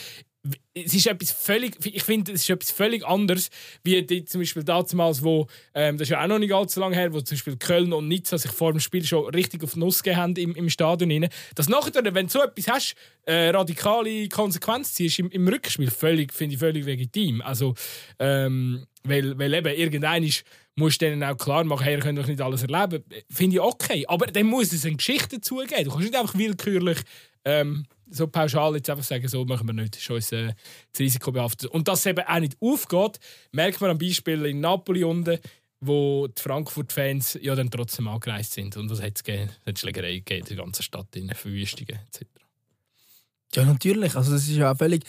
[0.72, 3.50] Es ist etwas völlig, ich finde, es ist etwas völlig anderes,
[3.84, 6.96] wie die, zum Beispiel damals, wo, ähm, das ist ja auch noch nicht allzu lange
[6.96, 9.80] her, wo zum Beispiel Köln und Nizza sich vor dem Spiel schon richtig auf die
[9.80, 11.12] Nuss gegeben haben im, im Stadion.
[11.12, 11.28] Rein.
[11.56, 12.94] Das nachher, wenn du so etwas hast,
[13.26, 17.42] äh, radikale Konsequenz ziehst im, im Rückspiel, völlig, finde ich völlig legitim.
[17.42, 17.74] Also,
[18.18, 20.44] ähm, weil, weil eben irgendein ist,
[20.76, 23.04] musst du denen auch klar machen, hey, ihr könnt doch nicht alles erleben.
[23.30, 24.04] Finde ich okay.
[24.08, 25.84] Aber dann muss es eine Geschichte dazugeben.
[25.84, 26.98] Du kannst nicht einfach willkürlich
[27.44, 29.94] ähm, so pauschal jetzt einfach sagen, so machen wir nicht.
[29.94, 30.52] Das ist uns äh,
[30.92, 31.70] das Risiko behaftet.
[31.70, 33.18] Und dass es eben auch nicht aufgeht,
[33.52, 35.38] merkt man am Beispiel in Napoli unten,
[35.80, 38.76] wo die Frankfurt-Fans ja dann trotzdem angereist sind.
[38.76, 39.50] Und was hat es gegeben?
[39.64, 42.26] Es Schlägerei gegeben in der ganzen Stadt, in Verwüstungen etc.
[43.54, 44.14] Ja, natürlich.
[44.16, 45.04] Also das ist ja völlig...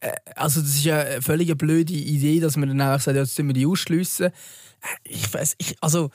[0.00, 3.38] Äh, also das ist ja eine völlig blöde Idee, dass man dann einfach sagt, jetzt
[3.38, 4.32] müssen wir die ausschliessen
[5.04, 6.10] ich weiß, ich, also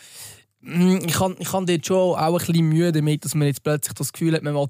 [0.66, 3.64] hm, ich habe ich kann dort schon auch ein bisschen Mühe damit, dass man jetzt
[3.64, 4.68] plötzlich das Gefühl hat, man will,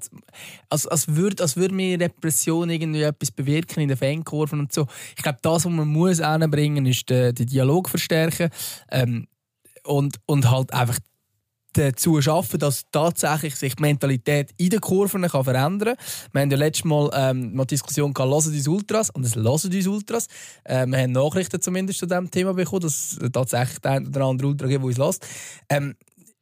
[0.68, 4.86] als, als würde als würd mir Repression irgendwie etwas bewirken in den Fankurven und so.
[5.16, 8.50] Ich glaube, das, was man muss anbringen, ist den, den Dialog verstärken
[8.90, 9.26] ähm,
[9.84, 10.98] und, und halt einfach
[11.76, 16.06] dazu schaffen, dass tatsächlich sich die Mentalität in den Kurven kann verändern kann.
[16.32, 19.46] Wir haben ja letztes Mal ähm, eine Diskussion gehabt, «Hören uns Ultras?» und es «Hören
[19.46, 20.26] uns Ultras?»
[20.64, 24.24] äh, Wir haben Nachrichten zumindest zu diesem Thema bekommen, dass es tatsächlich der ein oder
[24.24, 25.26] andere Ultra gibt, der uns lässt.
[25.68, 25.94] Ähm,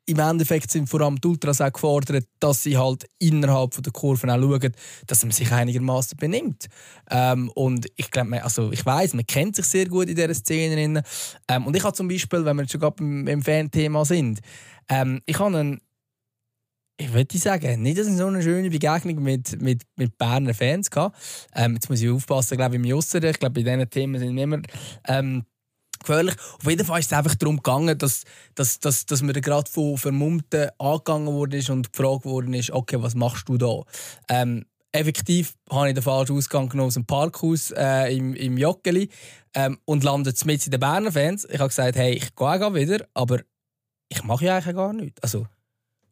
[0.07, 4.30] im Endeffekt sind vor allem die Ultras auch gefordert, dass sie halt innerhalb der Kurven
[4.30, 4.72] auch schauen,
[5.07, 6.66] dass man sich einigermaßen benimmt.
[7.11, 11.03] Ähm, und ich glaube, also ich weiß, man kennt sich sehr gut in dieser Szene.
[11.49, 14.41] Ähm, und ich habe zum Beispiel, wenn wir schon gerade beim, beim Fan-Thema sind,
[14.89, 15.80] ähm, ich habe einen,
[16.97, 21.16] ich würde sagen, nicht so eine schöne Begegnung mit, mit, mit Berner Fans gehabt.
[21.55, 23.30] Ähm, jetzt muss ich aufpassen, glaube ich, im Jusseren.
[23.30, 24.62] Ich glaube, bei diesen Themen sind wir immer
[25.09, 25.45] ähm,
[26.05, 26.35] gefährlich.
[26.59, 28.22] Auf jeden Fall ist es einfach darum gegangen, dass,
[28.55, 33.14] dass, dass, dass mir gerade von Vermummten angegangen wurde und gefragt worden ist, okay, was
[33.14, 33.82] machst du da?
[34.28, 39.09] Ähm, effektiv habe ich den falschen Ausgang genommen aus dem Parkhaus äh, im, im Joggeli
[39.55, 41.47] ähm, und landet mit in den Berner Fans.
[41.51, 43.41] Ich habe gesagt, hey, ich gehe wieder, aber
[44.14, 45.22] ich mache ja eigentlich gar nichts.
[45.22, 45.46] Also,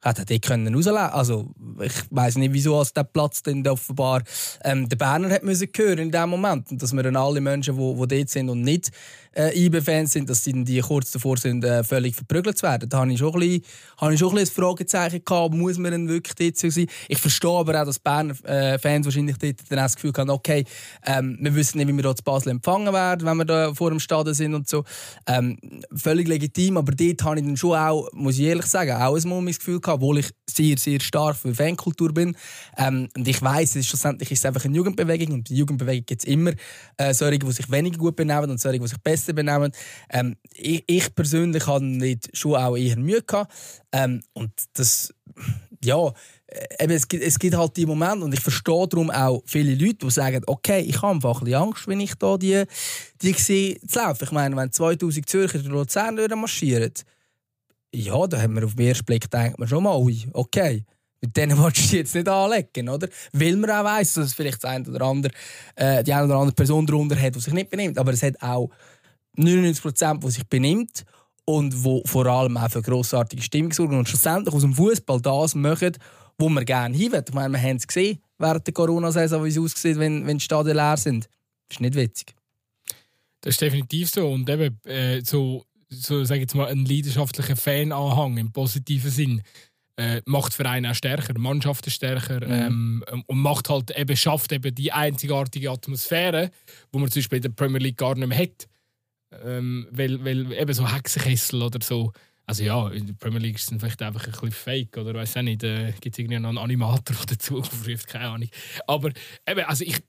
[0.04, 0.74] hätte dort können
[1.12, 4.22] Also, ich weiß nicht, wieso als der Platz dann offenbar
[4.64, 6.70] ähm, der Berner hat müssen hören in dem Moment.
[6.70, 8.90] Und dass wir dann alle Menschen, die, die dort sind und nicht
[9.34, 12.88] äh, IB-Fans sind, dass die, die kurz davor sind, äh, völlig verprügelt zu werden.
[12.88, 16.34] Da habe ich schon ein bisschen, ich schon ein, Fragezeichen gehabt, muss man denn wirklich
[16.34, 16.86] dort so sein?
[17.08, 20.64] Ich verstehe aber auch, dass Berner äh, Fans wahrscheinlich dort dann das Gefühl haben, okay,
[21.06, 23.90] ähm, wir wissen nicht, wie wir dort zu Basel empfangen werden, wenn wir da vor
[23.90, 24.84] dem Stadion sind und so.
[25.26, 25.58] Ähm,
[25.94, 29.28] völlig legitim, aber dort habe ich dann schon auch, muss ich ehrlich sagen, auch ein
[29.28, 32.36] mulmiges Gefühl gehabt, obwohl ich sehr, sehr stark für Fankultur bin.
[32.76, 36.28] Ähm, und ich ist schlussendlich ist es einfach eine Jugendbewegung und die Jugendbewegung gibt es
[36.28, 36.52] immer
[36.96, 39.72] äh, solche, die sich weniger gut benehmen und solche, die sich besser Beste benehmen.
[40.10, 43.52] Ähm, ich, ich, persönlich hatte nicht schon auch eher Mühe gehabt.
[43.92, 45.14] Ähm, und das,
[45.84, 46.12] ja,
[46.46, 49.74] äh, eben, es, gibt, es gibt halt die Momente und ich verstehe darum auch viele
[49.74, 52.64] Leute, die sagen, okay, ich habe einfach ein bisschen Angst, wenn ich da die,
[53.20, 54.24] die sehe, zu laufen.
[54.24, 56.92] Ich meine, wenn 2000 Zürcher in Luzern marschieren,
[57.94, 60.84] ja, da haben wir auf den ersten Blick denkt man schon mal, ui, okay,
[61.22, 63.08] mit denen willst du jetzt nicht anlegen, oder?
[63.32, 65.32] Weil man auch weiss, dass es vielleicht ein oder andere,
[65.76, 67.96] äh, die eine oder andere Person darunter hat, die sich nicht benimmt.
[67.96, 68.70] Aber es hat auch
[69.36, 71.04] 99 Prozent, die sich benimmt
[71.44, 75.54] und wo vor allem auch für grossartige Stimmung sorgen und schlussendlich aus dem Fußball das
[75.54, 75.92] machen,
[76.38, 79.58] wo wir gerne hin Ich meine, wir haben es gesehen während der Corona-Saison, wie es
[79.58, 81.28] aussieht, wenn, wenn die Stadien leer sind.
[81.68, 82.34] Das ist nicht witzig.
[83.40, 84.28] Das ist definitiv so.
[84.30, 89.42] Und eben äh, so, so sage jetzt mal, ein leidenschaftlicher Fananhang im positiven Sinn
[89.96, 93.02] äh, macht Vereine auch stärker, Mannschaften stärker mhm.
[93.10, 96.50] ähm, und macht halt eben, schafft eben die einzigartige Atmosphäre,
[96.90, 98.68] wo man zum Beispiel in der Premier League gar nicht mehr hat.
[99.44, 102.12] Ähm, weil, weil eben so Hexenkessel oder so.
[102.44, 105.36] Also ja, in der Premier League ist es vielleicht einfach ein bisschen fake oder weiß
[105.36, 105.62] auch nicht.
[105.62, 108.08] Äh, Gibt es irgendwie noch einen Animator, der dazu aufruft?
[108.08, 108.48] Keine Ahnung.
[108.86, 109.10] Aber
[109.46, 110.02] eben, also ich,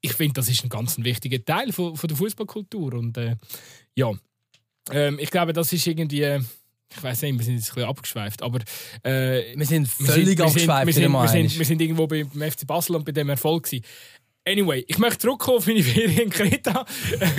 [0.00, 2.94] ich finde, das ist ein ganz wichtiger Teil von, von der Fußballkultur.
[2.94, 3.36] Und äh,
[3.94, 4.12] ja,
[4.90, 6.40] ähm, ich glaube, das ist irgendwie.
[6.88, 8.60] Ich weiß nicht, wir sind jetzt ein bisschen abgeschweift, aber
[9.02, 10.86] äh, wir sind völlig wir sind, abgeschweift.
[10.86, 13.28] Wir sind, wir, sind, wir, sind, wir sind irgendwo beim FC Basel und bei dem
[13.28, 13.84] Erfolg gewesen.
[14.48, 16.86] Anyway, ich möchte zurückkommen auf meine Ferien in Kreta.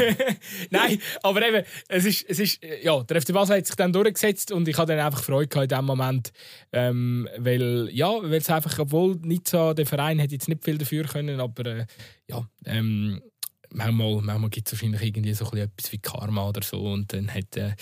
[0.69, 4.51] Nein, aber eben, es ist, es ist, ja, der FC Basel hat sich dann durchgesetzt
[4.51, 6.33] und ich hatte dann einfach Freude in diesem Moment,
[6.73, 11.05] ähm, weil, ja, weil es einfach, obwohl so, der Verein hätte jetzt nicht viel dafür
[11.05, 11.85] können, aber äh,
[12.27, 13.21] ja, ähm,
[13.69, 17.55] manchmal, manchmal gibt es wahrscheinlich irgendwie so etwas wie Karma oder so und dann hat
[17.55, 17.73] äh,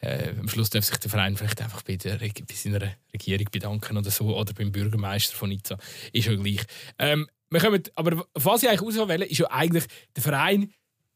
[0.00, 3.96] äh, am Schluss darf sich der Verein vielleicht einfach bei, der, bei seiner Regierung bedanken
[3.96, 5.78] oder so oder beim Bürgermeister von Nizza.
[6.12, 6.64] Ist ja gleich.
[7.00, 9.84] Ähm, wir kommen, aber was ich eigentlich auswählen ist ja eigentlich
[10.14, 10.72] der Verein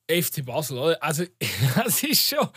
[0.08, 0.78] FC Basel.
[0.78, 1.02] Oder?
[1.02, 1.24] Also,
[1.76, 2.48] das ist schon.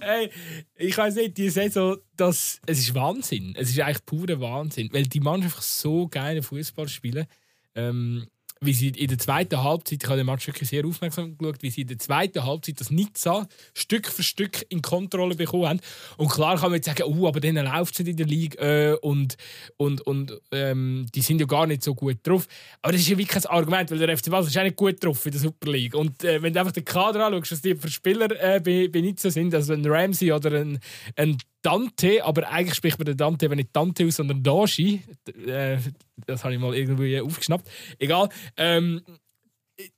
[0.00, 0.30] Ey,
[0.76, 3.54] ich weiß nicht, die Saison, das, es ist Wahnsinn.
[3.56, 7.26] Es ist eigentlich purer Wahnsinn, weil die Mannschaft so geile Fußball spielen.
[7.74, 8.26] Ähm,
[8.62, 11.70] wie sie in der zweiten Halbzeit, ich habe den Match wirklich sehr aufmerksam geschaut, wie
[11.70, 15.80] sie in der zweiten Halbzeit das Nizza Stück für Stück in Kontrolle bekommen haben.
[16.16, 18.92] Und klar kann man jetzt sagen, oh, aber denen läuft es in der Liga äh,
[18.94, 19.36] und,
[19.76, 22.46] und, und ähm, die sind ja gar nicht so gut drauf.
[22.82, 25.02] Aber das ist ja wirklich kein Argument, weil der FC Basel ist auch nicht gut
[25.02, 25.94] drauf in der Super League.
[25.94, 29.00] Und äh, wenn du einfach den Kader anschaust, was die für Spieler äh, bei, bei
[29.00, 30.78] Nizza sind, also ein Ramsey oder ein,
[31.16, 35.02] ein Dante, aber eigentlich spricht man den Dante eben nicht Dante aus, sondern Dashi.
[35.46, 35.78] Äh,
[36.26, 37.68] das habe ich mal irgendwie aufgeschnappt.
[37.98, 38.28] Egal.
[38.56, 39.02] Ähm,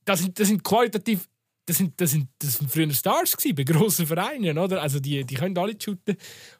[0.05, 1.29] das, sind, das sind qualitativ.
[1.67, 4.83] Das sind, das, sind, das sind früher Stars gewesen, bei grossen Vereinen, oder?
[4.83, 6.17] Also die, die können alle shooten.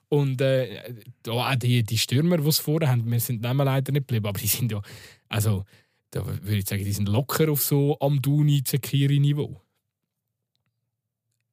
[0.09, 0.95] Und äh,
[1.29, 4.39] auch die, die Stürmer, die es vorher haben, wir sind nicht leider nicht geblieben, aber
[4.39, 4.81] die sind ja,
[5.29, 5.65] also
[6.11, 9.61] da würde ich sagen, die sind locker auf so Amduni, Zekiri-Niveau.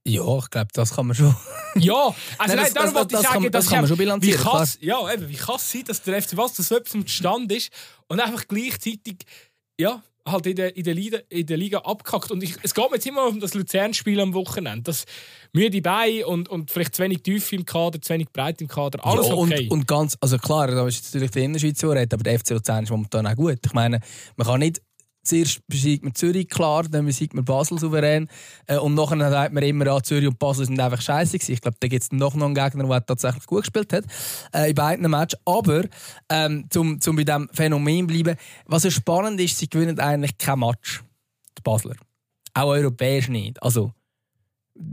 [0.08, 1.36] Ja, ich glaube, das kann man schon.
[1.76, 4.40] ja, also nein, darum wollte ich sagen, das, kann man schon bilanzieren.
[4.40, 7.08] Wie kann ja, eben, wie kann es sein, dass der FC Basel so etwas im
[7.08, 7.72] Stand ist
[8.08, 9.18] und einfach gleichzeitig
[9.80, 12.32] ja, halt in der, in der, Liga, in der Liga abkackt.
[12.32, 14.84] Und ich, es geht mir jetzt immer um das Luzern-Spiel am Wochenende.
[14.84, 15.06] Das
[15.54, 19.06] müde Beine und, und vielleicht zu wenig Tiefe im Kader, zu wenig Breit im Kader,
[19.06, 19.64] alles ja, okay.
[19.66, 22.52] Und, und ganz, also klar, da ist natürlich der Innerschweiz, der redet, aber der FC
[22.52, 23.60] Luzern ist momentan auch gut.
[23.66, 24.00] Ich meine,
[24.36, 24.82] man kann nicht
[25.24, 28.28] Zuerst besiegt man Zürich klar, dann besiegt man Basel souverän.
[28.66, 31.52] Äh, und nachher sagt man immer, ja, Zürich und Basel sind einfach scheiße gewesen.
[31.52, 34.06] Ich glaube, da gibt es noch einen Gegner, der tatsächlich gut gespielt hat
[34.54, 35.40] äh, in beiden Matches.
[35.46, 35.84] Aber
[36.30, 40.60] ähm, zum, zum bei diesem Phänomen bleiben, was ja spannend ist, sie gewinnen eigentlich kein
[40.60, 41.04] Match,
[41.58, 41.96] die Basler.
[42.54, 43.62] Auch europäisch nicht.
[43.62, 43.94] Also,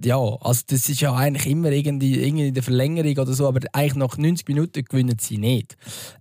[0.05, 3.61] ja, also das ist ja eigentlich immer irgendwie, irgendwie in der Verlängerung oder so, aber
[3.73, 5.77] eigentlich nach 90 Minuten gewinnen sie nicht.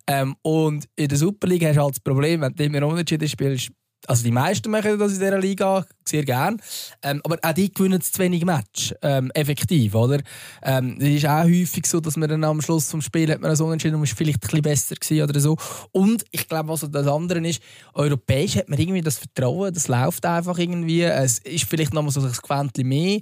[0.07, 3.71] Ähm, und in der Superliga hast du halt das Problem, wenn du immer unentschieden spielst,
[4.05, 6.61] also die meisten machen das in dieser Liga sehr gern.
[7.01, 8.93] Ähm, aber auch die gewinnen zu wenig Match.
[9.01, 10.21] Ähm, effektiv, oder?
[10.63, 13.55] Ähm, es ist auch häufig so, dass man dann am Schluss des Spiels hat man
[13.55, 15.57] so entschieden und vielleicht ein bisschen besser oder so.
[15.91, 17.61] Und ich glaube, was das andere ist,
[17.93, 21.03] europäisch hat man irgendwie das Vertrauen, das läuft einfach irgendwie.
[21.03, 23.19] Es ist vielleicht noch mal so ein Quäntchen mehr.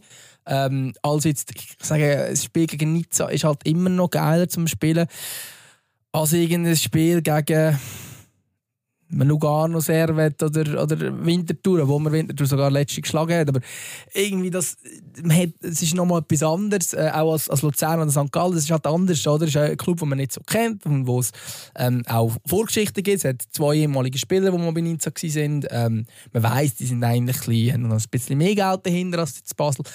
[0.48, 4.68] Ähm, als jetzt, ich sage, das Spiel gegen Nizza ist halt immer noch geiler zum
[4.68, 5.08] Spielen
[6.12, 7.78] als irgendein Spiel gegen
[9.10, 13.50] Lugano, Servet oder, oder Winterthur, wo man Winterthur sogar letzte geschlagen hat.
[13.50, 13.62] Aber
[14.14, 14.78] irgendwie, das,
[15.24, 18.32] man hat, es ist nochmal etwas anderes, äh, auch als, als Luzern oder St.
[18.32, 18.54] Gallen.
[18.54, 19.44] Das ist halt anders, oder?
[19.44, 21.32] Es ist ein Club, den man nicht so kennt und wo es
[21.76, 23.18] ähm, auch Vorgeschichten gibt.
[23.18, 25.66] Es hat zwei ehemalige Spieler, die mal bei Ninza waren.
[25.70, 29.86] Ähm, man weiss, die sind eigentlich ein ein bisschen mehr Geld dahinter als jetzt Basel.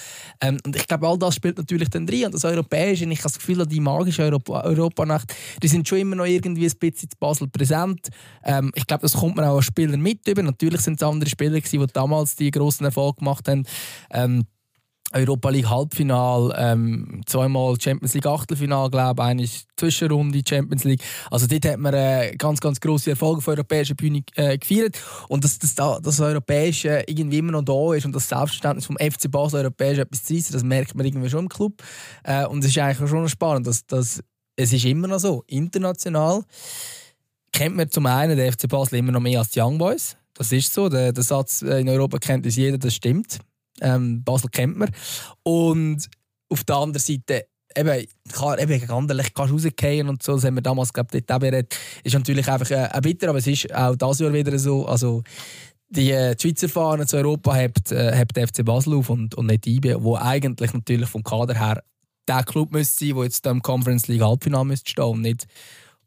[0.41, 2.25] Ähm, und ich glaube, all das spielt natürlich dann drin.
[2.25, 6.15] Und das Europäische, ich habe das Gefühl, die magische Europa Europanacht, die sind schon immer
[6.15, 8.09] noch irgendwie ein bisschen in Basel präsent.
[8.43, 10.43] Ähm, ich glaube, das kommt man auch als Spieler mit über.
[10.43, 13.63] Natürlich sind es andere Spieler, gewesen, die damals die grossen Erfolg gemacht haben.
[14.11, 14.45] Ähm,
[15.13, 21.01] Europa League Halbfinal, ähm, zweimal Champions League Achtelfinal, glaube ich, eine Zwischenrunde Champions League.
[21.29, 24.97] Also dort hat man äh, ganz, ganz grosse Erfolge auf europäischer Bühne äh, gefeiert.
[25.27, 29.29] Und dass das, das, Europäische irgendwie immer noch da ist und das Selbstverständnis vom FC
[29.29, 31.83] Basel europäisch etwas zu reissen, das merkt man irgendwie schon im Club.
[32.23, 34.23] Äh, und es ist eigentlich schon spannend, dass, dass
[34.55, 36.43] es ist immer noch so, international
[37.51, 40.15] kennt man zum einen den FC Basel immer noch mehr als die Young Boys.
[40.33, 40.89] Das ist so.
[40.89, 43.39] Der, der Satz in Europa kennt uns jeder, das stimmt.
[43.81, 44.89] Ähm, Basel kennt man.
[45.43, 46.07] Und
[46.49, 47.45] auf der anderen Seite,
[47.75, 51.17] eben, klar, eben gegen Anderlecht kannst du rausgehen und so, das haben wir damals, glaube
[51.17, 51.67] ich, dort auch
[52.03, 54.85] Ist natürlich einfach äh, bitter, aber es ist auch dieses Jahr wieder so.
[54.85, 55.23] Also,
[55.89, 59.35] die, äh, die Schweizer Fahnen zu Europa hebt, äh, hebt der FC Basel auf und,
[59.35, 61.83] und nicht IB, wo eigentlich natürlich vom Kader her
[62.27, 65.47] der Club müsste sein, der jetzt im Conference League Halbfinale müsste stehen und nicht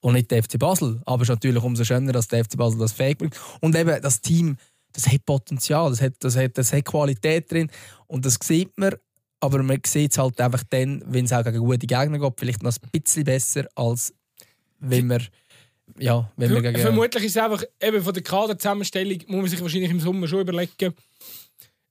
[0.05, 1.01] und nicht der FC Basel.
[1.07, 3.41] Aber es ist natürlich umso schöner, dass der FC Basel das fähig bringt.
[3.63, 4.59] Und eben das Team,
[4.93, 7.71] das hat Potenzial, das hat, das hat, das hat Qualität drin
[8.07, 8.95] und das sieht man.
[9.41, 12.63] Aber man sieht es halt einfach dann, wenn es auch gegen gute Gegner geht, vielleicht
[12.63, 14.13] noch ein bisschen besser, als
[14.79, 15.27] wenn man
[15.99, 16.81] ja, wenn wir gegen...
[16.81, 20.41] Vermutlich ist es einfach, eben von der Kaderzusammenstellung muss man sich wahrscheinlich im Sommer schon
[20.41, 20.95] überlegen,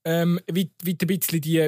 [0.05, 1.67] ähm, wie, wie ein bisschen die,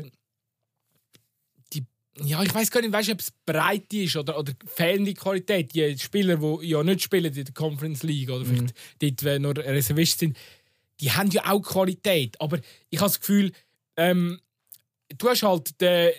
[2.23, 5.73] ja, ich weiß gar nicht, weißt, ob es breit ist oder, oder fehlende Qualität.
[5.73, 9.15] Die Spieler, die ja nicht spielen in der Conference League oder vielleicht mhm.
[9.17, 10.37] dort nur Reservist sind,
[11.01, 12.39] die haben ja auch Qualität.
[12.39, 12.59] Aber
[12.89, 13.51] ich habe das Gefühl,
[13.97, 14.39] ähm,
[15.17, 16.11] du hast halt, den,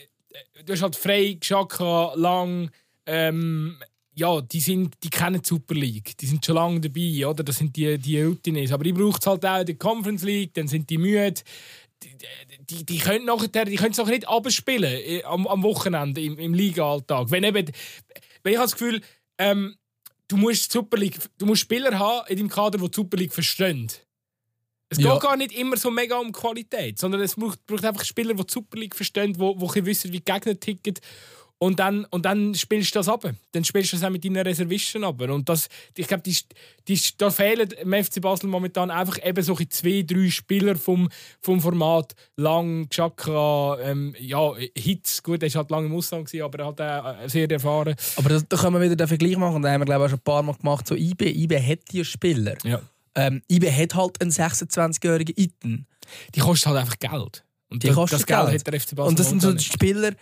[0.65, 2.71] du hast halt Frey, Xhaka, Lang,
[3.07, 3.79] ähm,
[4.15, 6.17] ja, die, sind, die kennen die Super League.
[6.19, 7.45] Die sind schon lange dabei, oder?
[7.45, 8.73] Das sind die, die Routines.
[8.73, 11.35] Aber ich brauche es halt auch in der Conference League, dann sind die müde
[12.71, 16.39] die, die können nachher, die können es auch nicht abspielen äh, am, am Wochenende im,
[16.39, 17.31] im Liga-Alltag.
[17.31, 17.71] Wenn eben,
[18.43, 19.01] wenn ich habe das Gefühl,
[19.39, 19.77] ähm,
[20.29, 23.33] du musst Super League, du musst Spieler haben in deinem Kader, die die Super League
[23.33, 23.91] verstehen.
[24.89, 25.13] Es ja.
[25.13, 28.47] geht gar nicht immer so mega um Qualität, sondern es braucht, braucht einfach Spieler, die
[28.47, 30.95] die Super League verstehen, die, die wissen, wie Gegner ticken
[31.59, 33.25] und dann, und dann spielst du das ab.
[33.53, 35.21] Dann spielst du das auch mit deinen Reservisten ab.
[35.23, 36.37] Und das, ich glaube, die,
[36.87, 41.09] die, da fehlen im FC Basel momentan einfach eben so zwei, drei Spieler vom,
[41.41, 45.23] vom Format Lang, Xhaka, ähm, ja, Hitz.
[45.23, 47.95] Gut, er war halt lange im Ausland, aber er hat auch äh, sehr erfahren.
[48.17, 49.63] Aber da, da können wir wieder den Vergleich machen.
[49.63, 50.87] Da haben wir, glaube ich, auch schon ein paar Mal gemacht.
[50.87, 52.57] So IB, IB hat die Spieler.
[52.65, 52.83] Ja.
[53.15, 55.87] Ähm, IB hat halt einen 26-jährigen Iten.
[56.35, 57.47] Die kostet halt einfach Geld.
[57.69, 59.65] Und die das, das Geld, Geld hat der FC Basel Und das sind so die
[59.65, 60.13] Spieler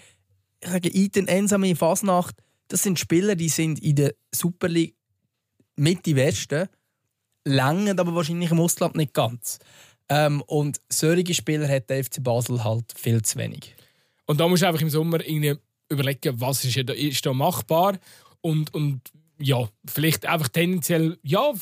[0.71, 2.37] sage, Iten Ensame Fasnacht,
[2.69, 4.97] das sind Spieler, die sind in der Super League
[5.77, 6.69] mit die Besten,
[7.45, 9.59] längern aber wahrscheinlich im Ausland nicht ganz.
[10.09, 13.75] Ähm, und solche Spieler hat der FC Basel halt viel zu wenig.
[14.27, 15.21] Und da musst du einfach im Sommer
[15.89, 17.99] überlegen, was ist, ist da machbar
[18.41, 19.01] und, und
[19.39, 21.53] ja, vielleicht einfach tendenziell, ja,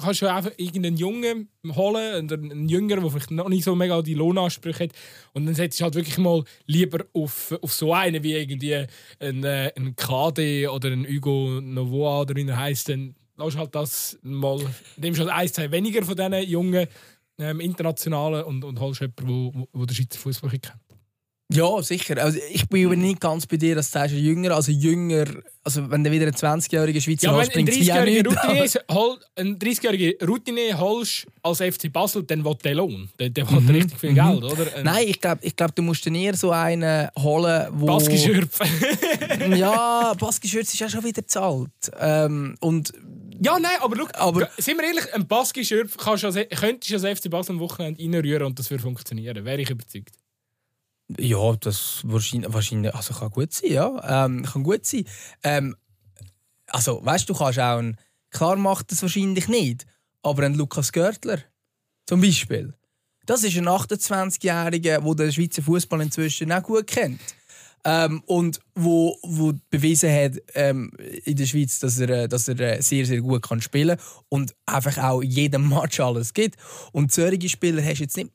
[0.00, 4.14] kannst du einfach irgendeinen Jungen holen, einen Jünger, der vielleicht noch nicht so mega die
[4.14, 4.92] Lohnansprüche hat.
[5.32, 8.86] Und dann setzt du halt wirklich mal lieber auf, auf so einen wie irgendwie
[9.20, 12.88] ein, äh, KD oder ein Hugo Novoa oder wie er heisst.
[12.88, 14.60] Dann lass halt das mal,
[14.96, 16.86] nimmst halt ein, zwei weniger von diesen jungen
[17.38, 20.72] ähm, internationalen und, und holst jemanden, der den Schweizer Fußball kennt.
[21.52, 22.22] Ja, sicher.
[22.22, 25.26] Also ich bin aber nicht ganz bei dir, dass du sagst, jünger, also jünger,
[25.62, 28.26] also wenn du wieder einen 20-jährigen Schweizer ja, hast, bringt es ja nicht.
[28.26, 33.10] Ein 30-jähriger Routine holst als FC Basel, dann will der Lohn.
[33.18, 33.70] Der, der will mhm.
[33.70, 34.44] richtig viel Geld, mhm.
[34.44, 34.66] oder?
[34.82, 37.86] Nein, ich glaube, ich glaub, du musst dann eher so einen holen, wo...
[37.86, 38.60] Baskischürf.
[39.56, 41.70] ja, Baskischürf ist ja schon wieder zahlt.
[42.00, 42.90] Ähm, und
[43.42, 47.52] ja, nein, aber schau, aber, sind wir ehrlich, ein Baskischürf könntest du als FC Basel
[47.52, 49.44] am Wochenende reinrühren und das würde funktionieren.
[49.44, 50.14] Wäre ich überzeugt.
[51.18, 54.24] Ja, das wahrscheinlich, wahrscheinlich also kann gut sein, ja.
[54.24, 55.04] Ähm, kann gut sein.
[55.42, 55.76] Ähm,
[56.68, 57.98] also, weißt du, du kannst auch einen,
[58.30, 59.86] klar macht das wahrscheinlich nicht,
[60.22, 61.38] aber ein Lukas Görtler,
[62.06, 62.74] Zum Beispiel.
[63.26, 67.20] Das ist ein 28-Jähriger, der den Schweizer Fußball inzwischen auch gut kennt.
[67.86, 70.90] Ähm, und wo, wo bewiesen hat ähm,
[71.24, 73.98] in der Schweiz, dass er, äh, dass er äh, sehr, sehr gut kann spielen
[74.30, 76.56] und einfach auch jedem Match alles gibt.
[76.92, 78.30] Und solche Spieler hast du jetzt nicht,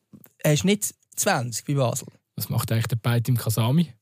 [0.46, 2.08] hast nicht 20 bei Basel.
[2.40, 3.94] Was macht eigentlich der Beitim Kasami?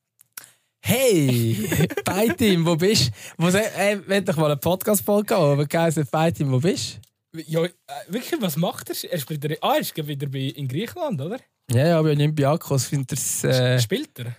[0.79, 1.57] Hey,
[2.05, 3.47] Beitim, wo bist du?
[3.47, 6.99] Äh, wenn doch mal einen Podcast-Folge gehen, aber geil, Beitim, wo bist
[7.33, 7.41] du?
[7.41, 7.71] Ja, äh,
[8.09, 9.11] wirklich, was macht er?
[9.11, 11.39] Er spielt er, ah, er ist wieder bei, in Griechenland, oder?
[11.71, 13.79] Ja, ja, bei Olympiakos findet er äh...
[13.79, 14.35] Spielt er?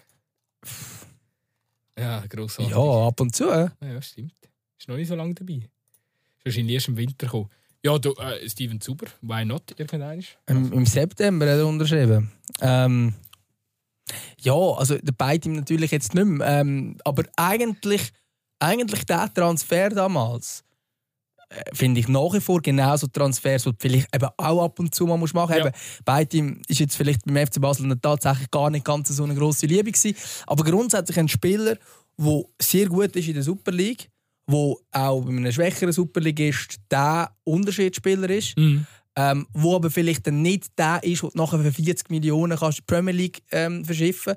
[1.99, 2.71] Ja, grossartig.
[2.71, 3.49] Ja, ab und zu.
[3.49, 4.33] Ja, ja stimmt.
[4.79, 5.55] Ist noch nicht so lange dabei.
[5.55, 7.51] Ist wahrscheinlich erst im Winter gekommen.
[7.85, 9.75] Ja, du, äh, Steven Zuber, why not?
[9.77, 10.25] Irgendwann?
[10.47, 12.31] Im, Im September hat er unterschrieben.
[12.61, 13.15] Ähm,
[14.41, 16.47] ja, also der beide ihm natürlich jetzt nicht mehr.
[16.47, 18.13] Ähm, aber eigentlich,
[18.59, 20.65] eigentlich der Transfer damals
[21.51, 24.95] äh, finde ich nach wie vor genauso Transfers, die du vielleicht eben auch ab und
[24.95, 25.51] zu mal machen musst.
[25.51, 25.71] Ja.
[26.05, 29.91] Beide ist jetzt vielleicht beim FC Basel tatsächlich gar nicht ganz so eine grosse Liebe
[29.91, 30.17] gewesen.
[30.47, 31.77] Aber grundsätzlich ein Spieler,
[32.19, 34.11] der sehr gut ist in der Super League,
[34.47, 38.57] wo auch bei einem schwächeren Superligist der Unterschiedsspieler ist.
[38.57, 38.87] Mhm
[39.19, 42.83] ähm, wo aber vielleicht dann nicht der ist, der nachher für 40 Millionen kannst die
[42.83, 44.35] Premier League ähm, verschiffen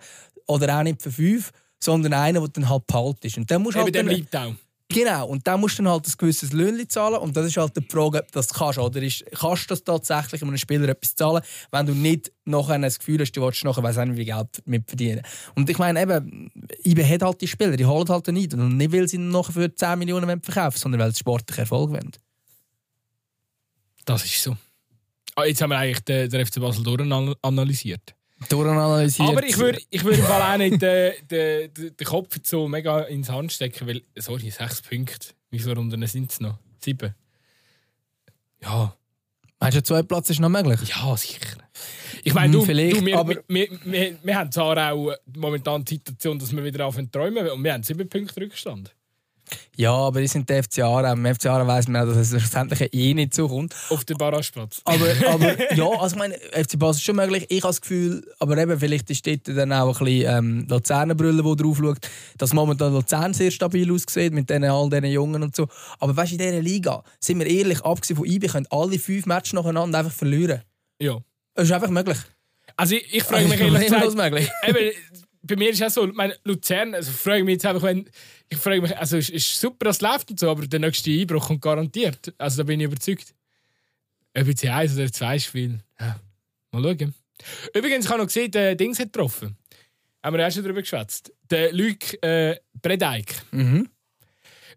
[0.47, 3.37] oder auch nicht für 5, sondern einer, der dann halt behalten ist.
[3.37, 4.55] Und dann musst Eben halt dann, bleibt auch.
[4.89, 7.77] Genau, und dann musst du dann halt ein gewisses Löhnchen zahlen und das ist halt
[7.77, 8.79] die Frage, ob du das kannst.
[8.79, 12.97] Oder ist, kannst du das tatsächlich einem Spieler etwas zahlen, wenn du nicht nachher das
[12.97, 15.21] Gefühl hast, du willst nachher weiss nicht, wie Geld mitverdienen.
[15.53, 16.51] Und ich meine eben,
[16.83, 19.73] IBE hat halt die Spieler, die holen halt nicht und nicht, weil sie nachher für
[19.73, 22.11] 10 Millionen verkaufen sondern weil sie sportlich Erfolg wollen.
[24.05, 24.57] Das ist so.
[25.35, 28.15] Ah, jetzt haben wir eigentlich den, den FC Basel durchanalysiert.
[28.49, 29.29] Durchanalysiert.
[29.29, 33.29] Aber ich würde ich würd im auch nicht den, den, den Kopf so mega ins
[33.29, 35.29] Hand stecken, weil, sorry, sechs Punkte.
[35.51, 36.57] Wie viele Runden sind es noch?
[36.79, 37.13] Sieben?
[38.61, 38.95] Ja.
[39.59, 40.79] Meinst du, zwei Platz ist noch möglich?
[40.89, 41.57] Ja, sicher.
[42.23, 43.35] Ich meine, hm, du, du, wir, aber...
[43.35, 47.47] wir, wir, wir, wir haben zwar auch momentan die Situation, dass wir wieder auf träumen
[47.49, 48.93] und wir haben sieben Punkte Rückstand.
[49.75, 51.13] Ja, aber die sind die FC Aarau.
[51.13, 53.75] Im FC Aarau weiss man auch, dass es schlussendlich eh nicht so kommt.
[53.89, 54.81] Auf den Barrageplatz.
[54.85, 57.45] Aber, aber ja, also ich meine, FC Basel ist schon möglich.
[57.49, 61.15] Ich habe das Gefühl, aber eben, vielleicht ist dort dann auch ein bisschen ähm, Luzerner
[61.15, 65.41] Brille, die drauf schaut, dass momentan Luzern sehr stabil aussieht mit denen, all diesen Jungen
[65.41, 65.67] und so.
[65.99, 69.25] Aber weißt du, in dieser Liga, sind wir ehrlich, abgesehen von IB, können alle fünf
[69.25, 70.61] Matches nacheinander einfach verlieren.
[70.99, 71.17] Ja.
[71.55, 72.17] Das ist einfach möglich.
[72.77, 74.15] Also ich, ich frage mich ehrlich gesagt...
[74.15, 74.49] möglich.
[74.67, 74.91] Eben,
[75.43, 78.09] bei mir ist es so, meine Luzern, also frage mich jetzt einfach, wenn,
[78.49, 81.11] ich frage mich, also es ist super, dass es läuft und so, aber der nächste
[81.11, 82.33] Einbruch kommt garantiert.
[82.37, 83.33] Also da bin ich überzeugt.
[84.37, 86.19] Ob jetzt eins oder zwei Spiele, ja,
[86.71, 87.13] mal schauen.
[87.73, 89.57] Übrigens, ich habe noch gesehen, der Dings hat getroffen.
[90.23, 91.33] Haben wir auch schon darüber geschwätzt.
[91.49, 93.33] Der Luc äh, Bredeik.
[93.51, 93.89] Mhm.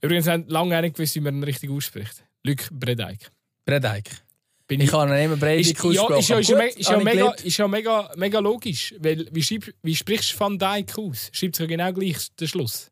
[0.01, 2.25] Übrigens haben lange nicht gewusst, wie man ihn richtig ausspricht.
[2.43, 3.31] Luc Bredeik.
[3.65, 4.24] Bredeik.
[4.67, 5.93] Bin ich, ich kann ihn immer Bredeik aussprechen.
[5.93, 8.95] Ja, ist ja, ist ja, ist ja, mega, ist ja mega, mega logisch.
[8.99, 11.29] Weil, wie, schreib, wie sprichst du Van Dijk aus?
[11.33, 12.91] Schreibst du genau gleich den Schluss?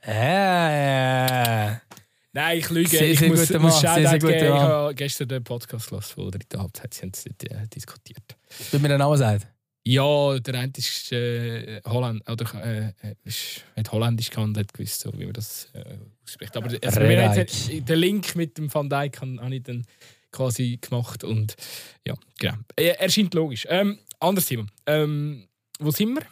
[0.00, 1.76] Äh.
[2.34, 2.88] Nein, ich lüge.
[2.88, 3.94] Sehr, ich sehr muss, guter muss Mann.
[3.94, 6.94] Sehr, sehr guter Ich habe gestern den Podcast gelassen von der dritten Halbzeit.
[6.94, 8.36] Sie haben es äh, diskutiert.
[8.70, 9.46] Wie mir der Name sagt?
[9.84, 15.00] Ja, der eine ist äh, Holland, oder äh, äh ist, hat Holländisch und hat gewusst,
[15.00, 16.56] so, wie man das äh, ausspricht.
[16.56, 19.84] Aber also, jetzt, den Link mit dem Van Dijk habe ich dann
[20.32, 21.54] quasi gemacht und
[22.06, 22.54] ja, genau.
[22.76, 23.66] Er, erscheint logisch.
[23.68, 24.66] Ähm, anderes Thema.
[24.86, 25.46] Ähm,
[25.78, 26.22] wo sind wir?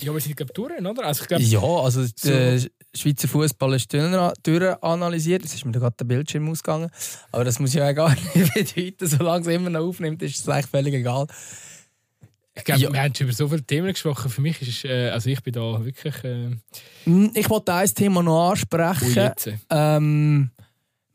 [0.00, 1.04] Ja, wir sind glaube Touren, oder?
[1.04, 2.60] Also, ich glaub, ja, also der
[2.94, 5.42] Schweizer Fußball ist durchanalysiert.
[5.42, 6.90] Jetzt ist mir gerade der Bildschirm ausgegangen.
[7.30, 9.06] Aber das muss ja auch gar nicht bedeuten.
[9.06, 11.26] Solange es immer noch aufnimmt, ist es eigentlich völlig egal.
[12.54, 12.92] Ich glaube, ja.
[12.92, 14.30] wir haben schon über so viele Themen gesprochen.
[14.30, 16.14] Für mich ist äh, also ich bin da wirklich.
[16.24, 16.50] Äh...
[17.34, 19.32] Ich wollte ein Thema noch ansprechen.
[19.70, 20.50] Ähm,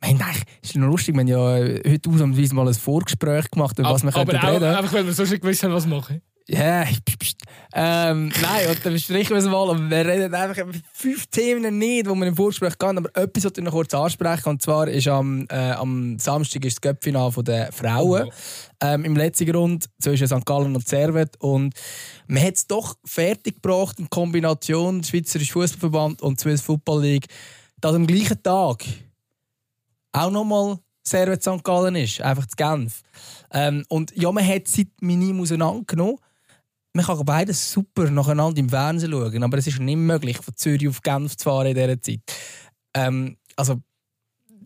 [0.02, 3.80] Nein, nein, ist noch lustig, wir haben ja äh, heute ausnahmsweise mal ein Vorgespräch gemacht,
[3.80, 4.76] über was wir aber reden können.
[4.76, 6.22] Einfach, weil wir so schon gewusst haben, was machen.
[6.50, 6.88] Ja, yeah.
[7.74, 9.70] ähm, nein, und dann besprechen wir es mal.
[9.70, 12.98] Aber wir reden einfach über fünf Themen nicht, die wir im Vorgespräch gehen.
[12.98, 14.48] Aber etwas sollte ich noch kurz ansprechen.
[14.48, 18.30] Und zwar ist am, äh, am Samstag ist das Göppfinal der Frauen.
[18.30, 18.34] Oh.
[18.80, 20.46] Ähm, Im letzten Grund zwischen St.
[20.46, 21.36] Gallen und Servet.
[21.40, 21.74] Und
[22.28, 27.26] man hat es doch fertiggebracht in Kombination Schweizerischer Fußballverband und Swiss Football League,
[27.82, 28.86] dass am gleichen Tag
[30.18, 31.64] auch nochmal Servet St.
[31.64, 33.02] Gallen ist, einfach zu Genf.
[33.52, 36.18] Ähm, und ja, man hat seit Minim auseinandergenommen.
[36.94, 40.88] Man kann beides super nacheinander im Fernsehen schauen, aber es ist nicht möglich, von Zürich
[40.88, 42.22] auf Genf zu fahren in dieser Zeit.
[42.94, 43.82] Ähm, also,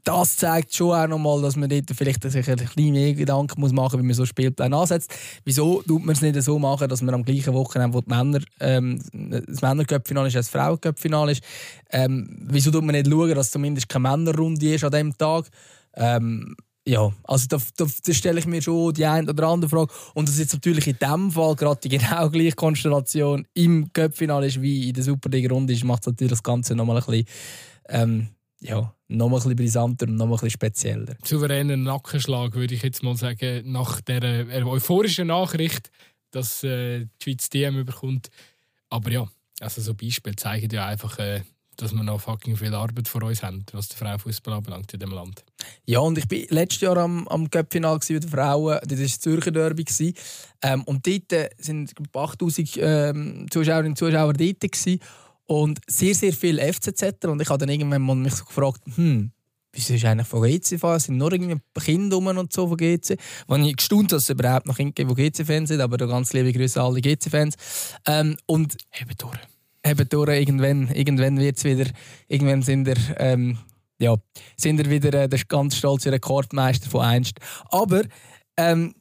[0.03, 3.71] das zeigt schon auch nochmal, dass man dort vielleicht sich ein bisschen mehr Gedanken muss
[3.71, 5.13] machen muss, wie man so Spielpläne ansetzt.
[5.45, 8.39] Wieso tut man es nicht so machen, dass man am gleichen Wochenende, wo die Männer,
[8.59, 8.99] ähm,
[9.47, 11.43] das Männercup-Finale ist, das Frauencup-Finale ist,
[11.91, 15.49] ähm, wieso tut man nicht schauen, dass zumindest keine Männerrunde ist an diesem Tag?
[15.93, 16.55] Ähm,
[16.87, 19.93] ja, also da, da, da stelle ich mir schon die eine oder andere Frage.
[20.15, 24.47] Und das ist jetzt natürlich in diesem Fall gerade die genau gleiche Konstellation im Cup-Finale
[24.47, 27.25] ist wie in der Superliga-Runde ist, macht natürlich das Ganze nochmal ein bisschen,
[27.87, 28.27] ähm,
[28.61, 31.15] ja, nochmal ein bisschen brisanter und nochmal ein bisschen spezieller.
[31.23, 35.91] Souveräner Nackenschlag, würde ich jetzt mal sagen, nach der äh, euphorischen Nachricht,
[36.31, 38.29] dass äh, die Schweiz DM überkommt.
[38.89, 39.27] Aber ja,
[39.59, 41.41] also so Beispiele zeigen ja einfach, äh,
[41.77, 45.13] dass wir noch fucking viel Arbeit vor uns haben, was den Frauenfußball anbelangt in diesem
[45.13, 45.43] Land.
[45.85, 48.79] Ja, und ich war letztes Jahr am, am Cup-Final mit den Frauen.
[48.83, 49.85] Das war das Zürcher Derby.
[50.61, 54.61] Ähm, und dort waren 8000 ähm, Zuschauerinnen und Zuschauer dort.
[54.61, 54.99] Gewesen.
[55.47, 57.25] Und sehr, sehr viele FCZ.
[57.25, 59.31] Und ich habe dann irgendwann mal mich so gefragt, hm,
[59.73, 60.99] wieso ist eigentlich von GC fahren?
[60.99, 63.17] Sind nur irgendwie Kinder rum und so von GC?
[63.47, 66.53] Wenn ich gestaunt, dass es überhaupt noch Kinder gibt, die GC-Fans sind, aber ganz liebe
[66.53, 67.55] Grüße an alle GC-Fans.
[68.07, 69.39] Ähm, und eben durch.
[69.83, 71.89] Eben durch, irgendwann, irgendwann wird es wieder,
[72.27, 73.57] irgendwann sind er, ähm,
[73.99, 74.15] ja,
[74.55, 77.39] sind er wieder äh, der ganz stolze Rekordmeister von einst.
[77.71, 78.03] Aber
[78.57, 78.93] ähm,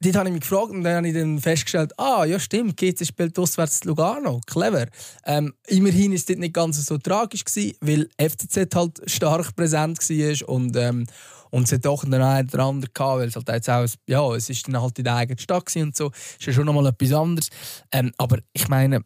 [0.00, 3.06] dort habe ich mich gefragt und dann habe ich dann festgestellt, ah, ja stimmt, GC
[3.06, 4.86] spielt auswärts Lugano, clever.
[5.24, 10.48] Ähm, immerhin ist es nicht ganz so tragisch gewesen, weil FCZ halt stark präsent war
[10.48, 11.06] und ähm,
[11.50, 14.50] und es hat doch einen oder anderen gehabt, weil es halt jetzt auch, ja, es
[14.50, 17.48] ist dann halt in der eigenen Stadt und so, ist ja schon nochmal etwas anderes.
[17.92, 19.02] Ähm, aber ich meine,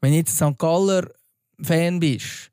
[0.00, 0.58] wenn du jetzt ein St.
[0.58, 1.08] Galler
[1.62, 2.50] Fan bist,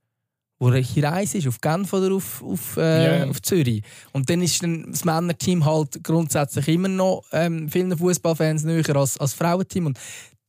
[0.63, 2.79] wo er hier reist ist, auf Genf oder auf, auf, äh,
[3.19, 3.29] yeah.
[3.29, 3.83] auf Zürich.
[4.13, 9.17] Und dann ist dann das Männerteam halt grundsätzlich immer noch ähm, vielen Fußballfans näher als,
[9.17, 9.87] als Frauenteam.
[9.87, 9.99] Und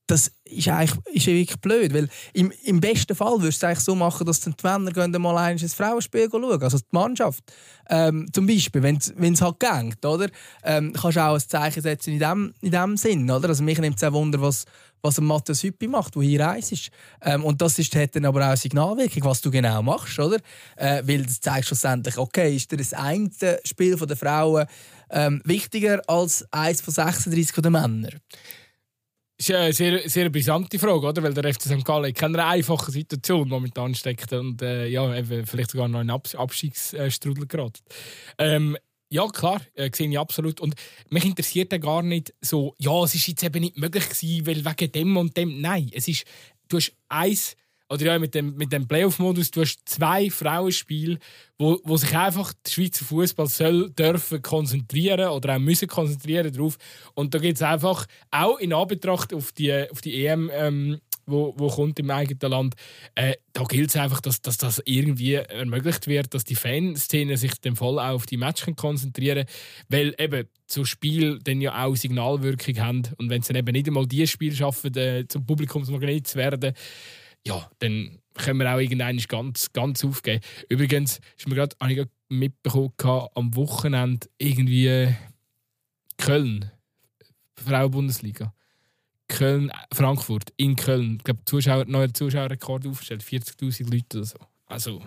[0.06, 3.84] das ist eigentlich ist wirklich blöd, weil im, im besten Fall würdest du es eigentlich
[3.84, 7.42] so machen, dass die Männer gehen mal ein Frauenspiel schauen, also die Mannschaft.
[7.88, 10.28] Ähm, zum Beispiel, wenn es halt geht, oder?
[10.62, 13.48] Ähm, kannst du auch ein Zeichen setzen in dem, in dem Sinn, oder?
[13.48, 14.64] Also mich nimmt es auch Wunder, was,
[15.00, 16.90] was ein Matthias Hüppi macht, der hier reist.
[17.22, 20.38] Ähm, und das ist, hat dann aber auch eine Signalwirkung, was du genau machst, oder?
[20.76, 23.30] Äh, weil das zeigt schlussendlich, okay, ist dir das eine
[23.64, 24.66] Spiel der Frauen
[25.10, 28.10] ähm, wichtiger als eins von 36 der Männer?
[29.36, 31.22] Das ist eine sehr, sehr brisante Frage, oder?
[31.22, 31.84] Weil der FC St.
[31.84, 35.12] Gallen in keiner einfachen Situation momentan steckt und äh, ja,
[35.44, 37.82] vielleicht sogar noch in einen Abstiegsstrudel gerät.
[38.38, 38.76] Ähm,
[39.10, 40.60] ja, klar, äh, sehe ich absolut.
[40.60, 40.74] Und
[41.10, 44.64] mich interessiert ja gar nicht so, ja, es ist jetzt eben nicht möglich gewesen, weil
[44.64, 45.60] wegen dem und dem.
[45.60, 46.24] Nein, es ist,
[46.68, 47.56] du hast eins,
[47.94, 51.18] oder ja, mit dem, mit dem Playoff-Modus, du hast zwei Frauenspiele,
[51.58, 56.76] wo, wo sich einfach der Schweizer Fußball soll dürfen konzentrieren oder auch müssen konzentrieren darauf.
[57.14, 61.54] Und da geht es einfach auch in Anbetracht auf die, auf die EM ähm, wo,
[61.56, 62.74] wo kommt im eigenen Land.
[63.14, 67.54] Äh, da gilt es einfach, dass, dass das irgendwie ermöglicht wird, dass die Fanszene sich
[67.60, 69.46] dem voll auf die Matches konzentrieren
[69.88, 73.86] weil eben so Spiel dann ja auch Signalwirkung haben und wenn es dann eben nicht
[73.86, 76.74] einmal die Spiele schaffen, äh, zum Publikumsmagnet zu werden,
[77.46, 80.42] ja, dann können wir auch irgendwann ganz, ganz aufgeben.
[80.68, 85.14] Übrigens, ist mir gerade mitbekommen, am Wochenende irgendwie
[86.16, 86.70] Köln,
[87.56, 88.52] Frauenbundesliga.
[89.28, 91.16] Köln, Frankfurt, in Köln.
[91.16, 94.38] Ich glaube, Zuschauer, neuer Zuschauerrekord aufgestellt, 40.000 Leute oder so.
[94.66, 95.02] Also.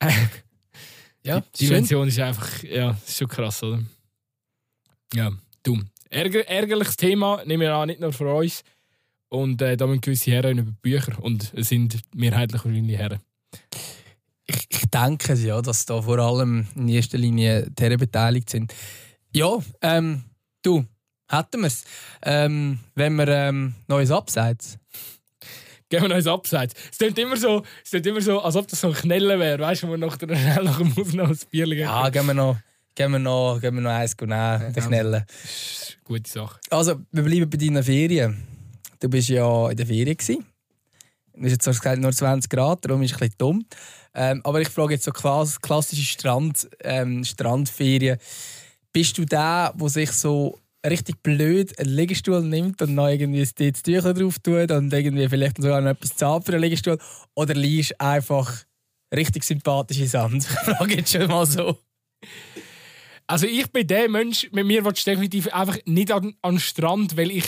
[0.00, 0.12] Äh,
[1.22, 3.82] ja, die Dimension ist einfach, ja, ist schon krass, oder?
[5.14, 5.32] Ja,
[5.62, 5.88] dumm.
[6.10, 8.62] Ärger, ärgerliches Thema, nehmen wir an, nicht nur für uns.
[9.28, 13.20] Und äh, da müssen gewisse Herren über Bücher und es sind mehrheitlich wahrscheinlich Herren.
[14.46, 18.72] Ich, ich denke ja, dass da vor allem in erster Linie die Herren beteiligt sind.
[19.32, 20.24] Ja, ähm,
[20.62, 20.84] du,
[21.30, 21.84] Hätten wir es.
[22.22, 24.78] Ähm, wenn wir ähm, neues Abseits.
[25.88, 26.74] Gehen wir neues Abseits.
[26.90, 29.62] Es klingt immer so, es klingt immer so als ob das so ein Knellen wäre.
[29.62, 31.78] Weißt du, wo wir schnell nach dem Aufnehmen ein Bier gehen.
[31.80, 32.56] Ja, gehen wir noch,
[32.94, 35.24] gehen wir noch, gehen wir noch eins nehmen, ja, den Knellen.
[36.04, 36.60] Gute Sache.
[36.70, 38.53] Also, wir bleiben bei deinen Ferien.
[39.00, 40.16] Du bist ja in der Ferien.
[40.18, 43.66] Es ist jetzt nur 20 Grad, darum ist es ein bisschen dumm.
[44.14, 48.18] Ähm, aber ich frage jetzt so klassische Strand, ähm, Strandferien.
[48.92, 53.82] Bist du der, der sich so richtig blöd einen Liegestuhl nimmt und noch irgendwie das
[53.82, 56.98] Tücher drauf tut und irgendwie vielleicht sogar noch etwas zahlt für einen Liegestuhl?
[57.34, 58.64] Oder liest einfach
[59.14, 60.46] richtig sympathisch in Sand?
[60.48, 61.78] Ich frage jetzt schon mal so.
[63.26, 66.60] Also ich bin der Mensch, mit mir willst du definitiv einfach nicht an, an den
[66.60, 67.44] Strand, weil ich...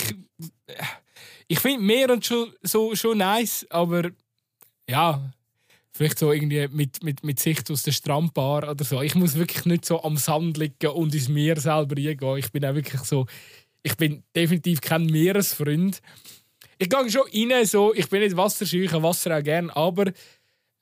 [1.48, 4.10] Ich finde Meer und schon, so, schon nice, aber
[4.88, 5.32] ja,
[5.96, 9.00] Vielleicht so irgendwie mit, mit, mit Sicht aus der Strandbar oder so.
[9.00, 12.36] Ich muss wirklich nicht so am Sand liegen und ins Meer selber reingehen.
[12.36, 13.26] Ich bin auch wirklich so.
[13.82, 16.02] Ich bin definitiv kein Meeresfreund.
[16.76, 17.94] Ich gehe schon rein, so.
[17.94, 20.12] Ich bin nicht wasserscheu, ich Wasser auch gerne, aber.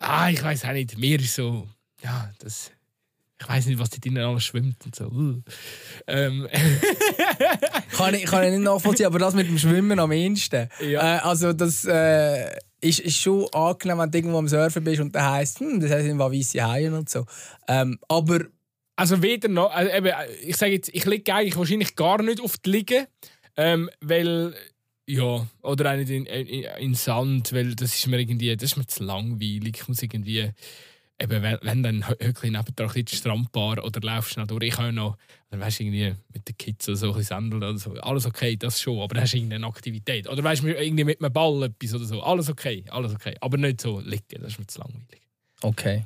[0.01, 0.99] Ah, ich weiß auch nicht.
[0.99, 1.69] Meer ist so.
[2.03, 2.73] Ja, das.
[3.41, 5.07] Ich weiß nicht, was da drinnen alles schwimmt und so.
[5.07, 5.43] Uh.
[6.07, 6.49] Ähm.
[7.97, 10.69] kann, ich, kann ich nicht nachvollziehen, aber das mit dem Schwimmen am ehesten.
[10.81, 11.17] Ja.
[11.17, 11.85] Äh, also, das.
[11.85, 12.51] Äh
[12.85, 15.91] ist, ist schon angenehm, wenn du irgendwo am Surfen bist und da heisst, hm, das
[15.91, 17.25] sind weiße Haien und so.
[17.67, 18.41] Ähm, aber
[18.97, 20.13] Also weder noch, also eben,
[20.43, 23.09] ich sage jetzt, ich liege eigentlich wahrscheinlich gar nicht auf die Liege,
[23.57, 24.55] ähm, weil,
[25.07, 28.77] ja, oder auch nicht in, in, in Sand, weil das ist mir irgendwie, das ist
[28.77, 29.79] mir zu langweilig.
[29.81, 30.51] Ich muss irgendwie,
[31.25, 34.95] eben, wenn, wenn dann wirklich neben der ein Strandbar oder laufst noch durch, ich kann
[34.95, 35.17] noch,
[35.51, 38.57] dann weißt du irgendwie mit den Kids oder so ein Sandel oder so, alles okay,
[38.57, 40.29] das schon, aber dann hast irgendeine Aktivität.
[40.29, 43.37] Oder weißt du, irgendwie mit einem Ball etwas oder so, alles okay, alles okay.
[43.41, 45.21] Aber nicht so liegen, das ist mir zu langweilig.
[45.63, 46.05] Okay.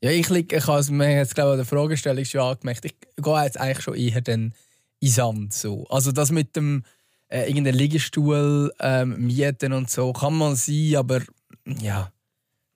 [0.00, 2.84] Ja, ich liege, ich habe es mir jetzt glaube ich an der Fragestellung schon angemerkt.
[2.84, 4.54] Ich gehe jetzt eigentlich schon eher dann
[5.00, 5.86] in Sand so.
[5.88, 6.84] Also das mit dem
[7.28, 11.22] äh, irgendeinen Liegestuhl ähm, mieten und so kann man sein, aber
[11.64, 12.12] ja,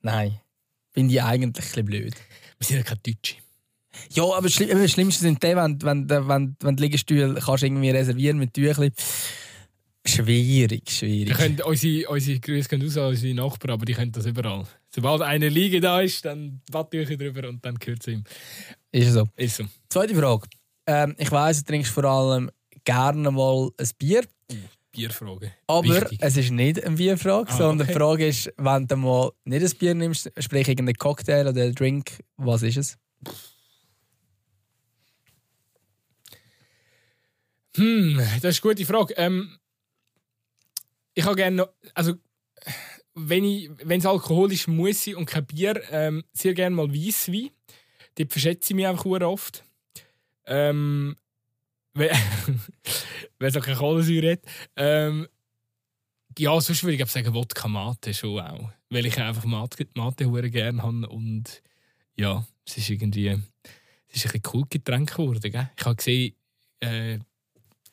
[0.00, 0.41] nein,
[0.92, 2.14] finde ich eigentlich ein bisschen blöd.
[2.58, 3.36] Wir sind ja keine Deutsche.
[4.10, 7.62] Ja, aber das Schli- das Schlimmste sind die, wenn, wenn, wenn, wenn die Liegestühle kannst
[7.62, 8.90] irgendwie reservieren mit Tüchli.
[10.04, 11.34] Schwierig, Wir schwierig.
[11.36, 14.64] können, unsere, unsere Grüße gehen raus an unsere Nachbarn, aber die können das überall.
[14.92, 18.24] Sobald eine Liege da ist, dann Wattücher drüber und dann gehört es ihm.
[18.90, 19.28] Ist so.
[19.36, 19.64] Ist so.
[19.88, 20.48] Zweite Frage.
[20.88, 22.50] Ähm, ich weiss, du trinkst vor allem
[22.84, 24.24] gerne mal ein Bier.
[24.92, 25.52] Bierfrage.
[25.66, 26.18] Aber Wichtig.
[26.22, 27.92] es ist nicht eine Bierfrage, Ah, sondern okay.
[27.92, 31.74] die Frage ist, wenn du mal nicht ein Bier nimmst, sprich irgendeinen Cocktail oder einen
[31.74, 32.98] Drink, was ist es?
[37.76, 39.14] Hm, das ist eine gute Frage.
[39.16, 39.58] Ähm,
[41.14, 42.14] ich habe gerne noch, also
[43.14, 43.44] wenn
[43.88, 47.50] es alkoholisch muss und kein Bier, ähm, sehr gerne mal Weisswein.
[48.14, 49.64] Dort verschätze ich mich einfach oft.
[50.46, 51.16] Ähm,
[51.94, 54.40] wenn es auch keine Kohlensäure hat.
[54.76, 55.28] Ähm,
[56.38, 58.70] ja, sonst würde ich sagen Wodka Mate schon auch.
[58.88, 61.62] Weil ich einfach Mate, Mate gerne habe und
[62.16, 63.38] ja, es ist irgendwie
[64.12, 65.40] es ist ein bisschen cool Getränk geworden.
[65.40, 65.70] Gell?
[65.76, 66.34] Ich habe gesehen,
[66.80, 67.18] äh,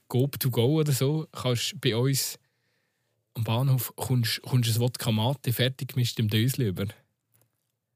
[0.08, 2.40] Gob to go oder so, kannst bei uns
[3.36, 6.88] am Bahnhof kommst, kommst ein Wodka Mate fertig gemischt im Dösli über.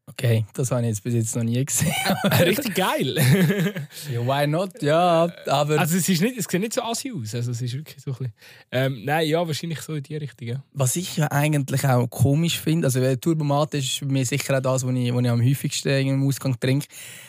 [0.05, 1.93] Okay, das habe ich jetzt bis jetzt noch nie gesehen.
[2.39, 3.15] Richtig geil.
[4.11, 4.81] ja, why not?
[4.81, 7.33] Ja, aber also es, ist nicht, es sieht nicht so assi aus.
[7.33, 8.33] Also es ist wirklich so ein bisschen,
[8.71, 10.47] ähm, Nein, ja, wahrscheinlich so in die Richtung.
[10.47, 10.63] Ja.
[10.73, 14.85] was ich ja eigentlich auch komisch finde, also äh, Turbomat ist mir sicher auch das,
[14.85, 16.87] was ich, was ich am häufigsten im Ausgang trinke.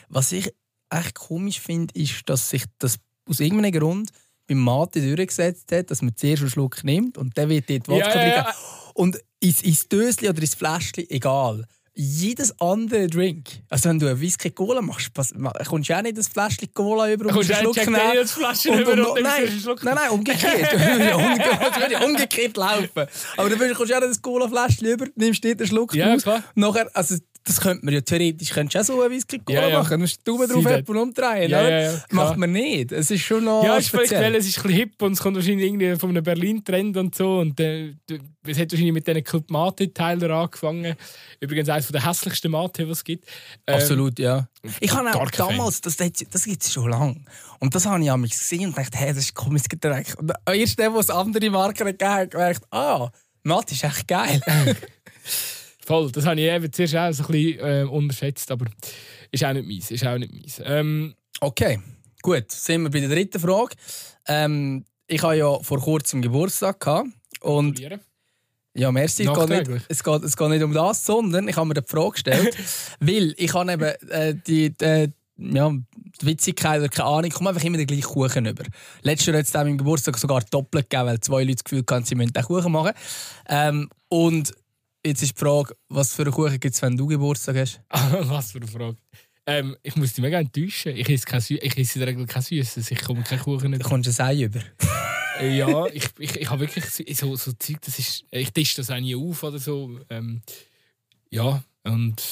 [0.09, 0.53] Was ich
[0.91, 2.99] echt komisch finde, ist, dass sich das
[3.29, 4.11] aus irgendeinem Grund
[4.49, 8.15] beim Mate durchgesetzt hat, dass man zuerst einen Schluck nimmt und dann wird dort Wodka
[8.15, 8.55] Ja, ja, ja.
[8.95, 11.67] Und ins, ins Dösli oder ins Fläschchen, egal.
[11.97, 16.27] Jedes andere Drink, also wenn du einen Whisky Cola machst, kommst du auch nicht das
[16.27, 17.95] Fläschchen Cola über und Kommst du einen Schluck nehmen.
[17.95, 20.73] Daniels Flasche Und- über und- und dann nein, du Schluck nein, nein, umgekehrt.
[20.73, 22.89] Ja, umge- Es würde ja umgekehrt laufen.
[23.37, 26.23] Aber dann kommst du auch das Cola-Fläschchen über, nimmst dort einen Schluck Ja, draus.
[26.25, 26.43] klar.
[26.57, 27.15] Nachher, also,
[27.47, 29.79] das könnte man ja theoretisch könntest auch so einen Whisky Cola Ja, ja.
[29.79, 29.91] machen.
[29.91, 31.51] Du musst die Daumen drauf und umdrehen.
[31.51, 32.03] Ja, ja, ja.
[32.11, 32.91] Macht man nicht.
[32.91, 34.35] Es ist schon noch Ja, ist vielleicht, speziell.
[34.35, 37.41] es ist ein bisschen hip und es kommt wahrscheinlich irgendwie von einem Berlin-Trend und so.
[37.41, 37.97] Und äh,
[38.47, 40.97] es hat wahrscheinlich mit diesen Club Mate-Teilen angefangen.
[41.39, 43.27] Übrigens eines der hässlichsten Mate, was es gibt.
[43.67, 44.49] Ähm, Absolut, ja.
[44.81, 47.21] Ich habe auch damals, das, das, gibt es schon lange.
[47.61, 50.15] Und das habe ich einmal gesehen und dachte, hey, das ist ein komisches Getränk.
[50.19, 53.11] Und erst dann, wo es andere Marken gegeben hat, gedacht, ah,
[53.43, 54.41] Matt ist echt geil.
[55.87, 58.67] Voll, das habe ich eben zuerst auch so ein bisschen äh, unterschätzt, aber
[59.31, 59.91] ist auch nicht meins.
[59.91, 60.61] Ist auch nicht meins.
[60.65, 61.81] Ähm, okay,
[62.23, 62.51] gut.
[62.51, 63.75] Sind wir bei der dritten Frage.
[64.27, 67.09] Ähm, ich habe ja vor kurzem Geburtstag gehabt.
[67.41, 67.79] Und
[68.77, 69.25] ja, merci.
[69.25, 71.83] Es geht, nicht, es, geht, es geht nicht um das, sondern ich habe mir die
[71.87, 72.57] Frage gestellt,
[73.01, 75.71] weil ich habe eben äh, die, die, ja,
[76.21, 78.65] die Witzigkeit oder keine Ahnung, ich komme einfach immer den gleichen Kuchen über.
[79.03, 81.85] Letztes Jahr hat es an meinem Geburtstag sogar doppelt gegeben, weil zwei Leute das Gefühl
[81.89, 82.93] hatten, sie müssen den Kuchen machen.
[83.49, 84.53] Ähm, und
[85.05, 87.81] jetzt ist die Frage, was für einen Kuchen gibt es, wenn du Geburtstag hast?
[87.91, 88.97] was für eine Frage.
[89.47, 90.97] Ähm, ich muss dich mega enttäuschen.
[90.97, 92.91] Ich esse, kein Sü- ich esse in der Regel kein Süßes.
[92.91, 93.83] Ich komme keinen Kuchen nicht.
[93.85, 94.61] kommst du ein Ei über.
[95.39, 98.77] Äh, ja, ich, ich, ich habe wirklich so, so, so Zeug, das ist, ich tische
[98.77, 100.01] das auch nie auf oder so.
[100.09, 100.41] Ähm,
[101.31, 102.23] ja, und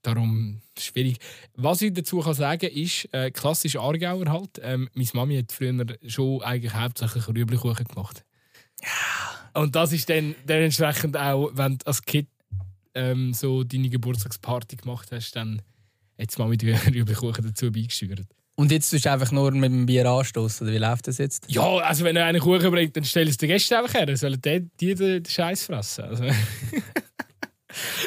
[0.00, 1.18] darum schwierig.
[1.56, 4.58] Was ich dazu kann sagen ist, äh, klassisch Aargauer halt.
[4.62, 5.74] Ähm, meine Mami hat früher
[6.06, 8.24] schon eigentlich hauptsächlich Rüblikuchen gemacht.
[8.82, 8.88] Ja.
[9.54, 12.28] Und das ist dann dementsprechend auch, wenn du als Kind
[12.94, 15.62] ähm, so deine Geburtstagsparty gemacht hast, dann
[16.18, 18.26] hat die Mami die Rüblikuchen dazu beigesteuert.
[18.54, 21.46] Und jetzt tust du einfach nur mit dem Bier anstoßen, oder wie läuft das jetzt?
[21.48, 24.14] Ja, also wenn er einen Kuchen bringt, dann stell es den Gästen einfach her.
[24.16, 26.04] Sollen die, die den, den Scheiß fressen?
[26.04, 26.24] Also,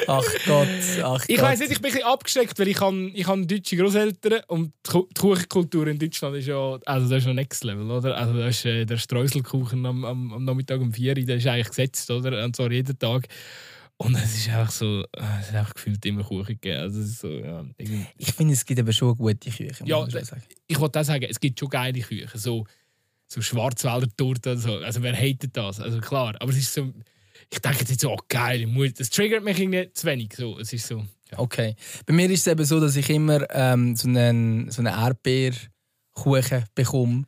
[0.06, 0.68] Ach Gott,
[1.02, 3.76] ach ich weiß nicht, ich bin ein bisschen abgeschreckt, weil ich habe ich habe deutsche
[3.76, 7.64] Großeltern und die Ku- die Kuchenkultur in Deutschland ist ja also das ist noch Next
[7.64, 8.16] Level, oder?
[8.16, 11.46] Also das ist, äh, der Streuselkuchen am, am, am Nachmittag um 4 Uhr, der ist
[11.46, 12.44] eigentlich gesetzt, oder?
[12.44, 13.26] Und zwar jeden Tag.
[13.98, 16.80] Und es ist einfach so, äh, es ist einfach gefühlt immer Kuchen gegeben.
[16.80, 17.64] Also so, ja,
[18.18, 19.70] Ich finde, es gibt aber schon gute Küche.
[19.86, 19.96] Ja,
[20.66, 22.66] ich wollte auch sagen, es gibt schon geile Küchen, so,
[23.26, 24.74] so Schwarzwälder Torte oder so.
[24.76, 25.80] Also wer hatet das?
[25.80, 26.92] Also klar, aber es ist so,
[27.50, 28.66] ich denke jetzt so, oh, geil,
[28.96, 30.34] das triggert mich irgendwie zu wenig.
[30.36, 31.04] So, es ist so.
[31.30, 31.38] Ja.
[31.38, 31.74] Okay.
[32.04, 36.64] Bei mir ist es eben so, dass ich immer ähm, so einen, so einen Erdbeerkuchen
[36.74, 37.24] bekomme.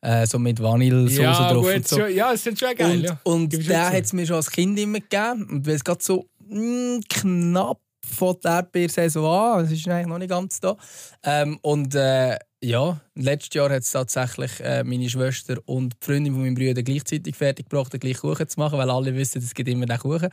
[0.00, 1.64] Äh, so mit Vanillesoße ja, drauf.
[1.64, 1.98] Gut, und so.
[1.98, 2.96] schon, ja, es ist schon geil.
[2.98, 3.20] Und, ja.
[3.22, 5.48] und du hat es mir schon als Kind immer gegeben.
[5.48, 10.18] Und weil es gerade so mm, knapp von der Erdbeersaison an, es ist eigentlich noch
[10.18, 10.76] nicht ganz da.
[11.22, 16.32] Ähm, und äh, ja, letztes Jahr hat es tatsächlich äh, meine Schwester und die Freundin
[16.32, 19.52] von meinem Bruder gleichzeitig fertig gebracht, den gleichen Kuchen zu machen, weil alle wissen, es
[19.54, 20.28] gibt immer den Kuchen.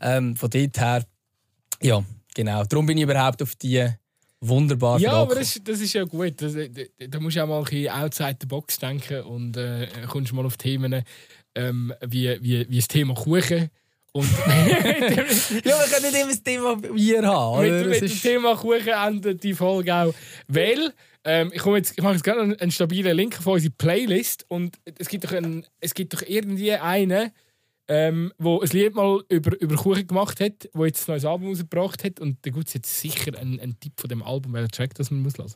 [0.00, 1.04] Ähm, von dort her,
[1.82, 2.04] ja,
[2.34, 2.64] genau.
[2.64, 3.86] Darum bin ich überhaupt auf die
[4.40, 6.40] wunderbare Ja, aber das, ist- das ist ja gut.
[6.40, 9.88] Das, da, da musst du auch mal ein bisschen outside the box denken und äh,
[10.08, 11.02] kommst mal auf Themen
[11.56, 13.70] ähm, wie, wie, wie das Thema Kuchen.
[14.12, 17.62] Und Ja, wir können nicht immer das Thema Bier haben.
[17.62, 17.86] mit, Oder?
[17.88, 20.14] mit dem Thema Kuchen endet die Folge auch.
[20.46, 20.92] Weil,
[21.24, 24.44] ähm, ich, komme jetzt, ich mache jetzt gerne einen, einen stabilen Link auf unsere Playlist
[24.48, 27.30] und es gibt doch, einen, es gibt doch irgendwie einen,
[27.88, 31.48] ähm, wo ein Lied mal über, über Kuchen gemacht hat, wo jetzt ein neues Album
[31.48, 34.68] rausgebracht hat und da gibt es jetzt sicher einen, einen Tipp von dem Album, welcher
[34.68, 35.54] Track das man muss hören.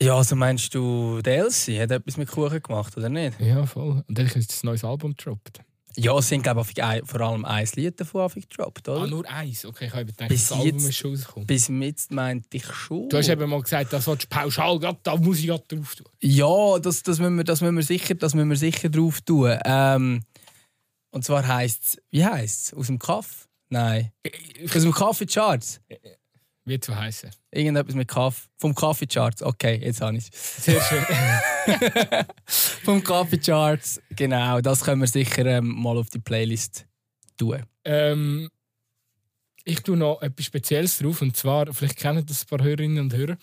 [0.00, 3.38] Ja, also meinst du, der Elsie hat etwas mit Kuchen gemacht, oder nicht?
[3.40, 4.02] Ja, voll.
[4.06, 5.60] Und dann ist jetzt ein neues Album gedroppt.
[5.96, 9.02] Ja, es sind, glaube ich, vor allem ein Lied davon gedroppt, oder?
[9.02, 9.64] Ah, nur eins.
[9.64, 11.46] Okay, ich habe gedacht, Bis das Album jetzt- ist schon rausgekommen.
[11.46, 13.08] Bis jetzt meinte ich schon.
[13.08, 15.94] Du hast eben mal gesagt, das sollst du pauschal, grad, da muss ich gerade drauf
[15.94, 16.06] tun.
[16.20, 19.56] Ja, das, das, müssen wir, das, müssen wir sicher, das müssen wir sicher drauf tun.
[19.64, 20.22] Ähm,
[21.10, 22.74] und zwar heisst es, wie heisst es?
[22.74, 23.48] Aus dem Kaff?
[23.68, 24.12] Nein.
[24.64, 25.80] Aus dem Kaffee Charts.
[26.64, 27.30] Wird so heißen.
[27.50, 28.48] Irgendetwas mit Kaff.
[28.56, 29.42] Vom Kaffee Charts.
[29.42, 30.64] Okay, jetzt habe ich es.
[30.64, 31.04] Sehr schön.
[32.84, 34.00] Vom Kaffee Charts.
[34.10, 36.86] Genau, das können wir sicher ähm, mal auf die Playlist
[37.36, 37.64] tun.
[37.84, 38.48] ähm,
[39.64, 41.22] ich tue noch etwas Spezielles drauf.
[41.22, 43.36] Und zwar, vielleicht kennen das ein paar Hörerinnen und Hörer.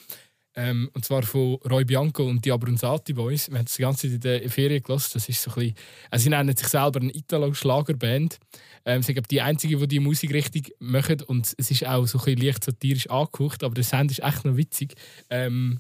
[0.60, 3.50] Ähm, und zwar von Roy Bianco und die Abronzati Boys.
[3.50, 5.12] Wir haben das die ganze Zeit in der Ferien gelassen.
[5.14, 5.76] Das ist so ein bisschen,
[6.12, 8.40] also sie nennen sich selber eine Italo-Schlagerband.
[8.84, 11.22] Ähm, sie sind die einzige, die diese Musikrichtung machen.
[11.22, 13.64] Und es ist auch so ein bisschen leicht satirisch angehaucht.
[13.64, 14.96] Aber der Sound ist echt noch witzig.
[15.30, 15.80] Ähm,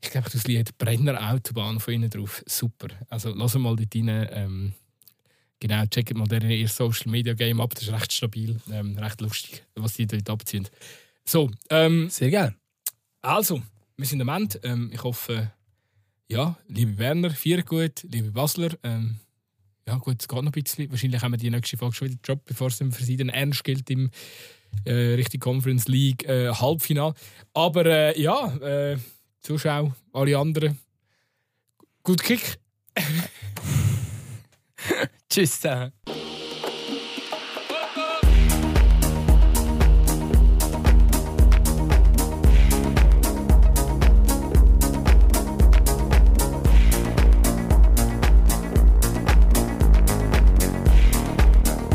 [0.00, 2.44] ich glaube, das Lied Brenner Autobahn von ihnen drauf.
[2.46, 2.88] Super.
[3.08, 4.28] Also lass mal dort rein.
[4.30, 4.72] Ähm,
[5.58, 7.74] genau, checkt mal deren ihr Social Media Game ab.
[7.74, 10.68] Das ist recht stabil, ähm, recht lustig, was die dort abziehen.
[11.24, 12.54] So, ähm, Sehr geil.
[13.20, 13.62] also,
[14.02, 14.58] wir sind am Ende.
[14.64, 15.52] Ähm, ich hoffe,
[16.28, 18.70] ja, liebe Werner, vier gut, liebe Basler.
[18.82, 19.20] Ähm,
[19.86, 20.90] ja, gut, es geht noch ein bisschen.
[20.90, 23.62] Wahrscheinlich haben wir die nächste Folge schon wieder Job, bevor es dann für sie ernst
[23.62, 24.10] gilt im
[24.84, 27.14] äh, Richtung Conference League äh, Halbfinale.
[27.54, 28.98] Aber äh, ja, äh,
[29.40, 30.78] Zuschauer, alle anderen,
[32.02, 32.58] gut Kick.
[35.30, 35.92] Tschüss zusammen.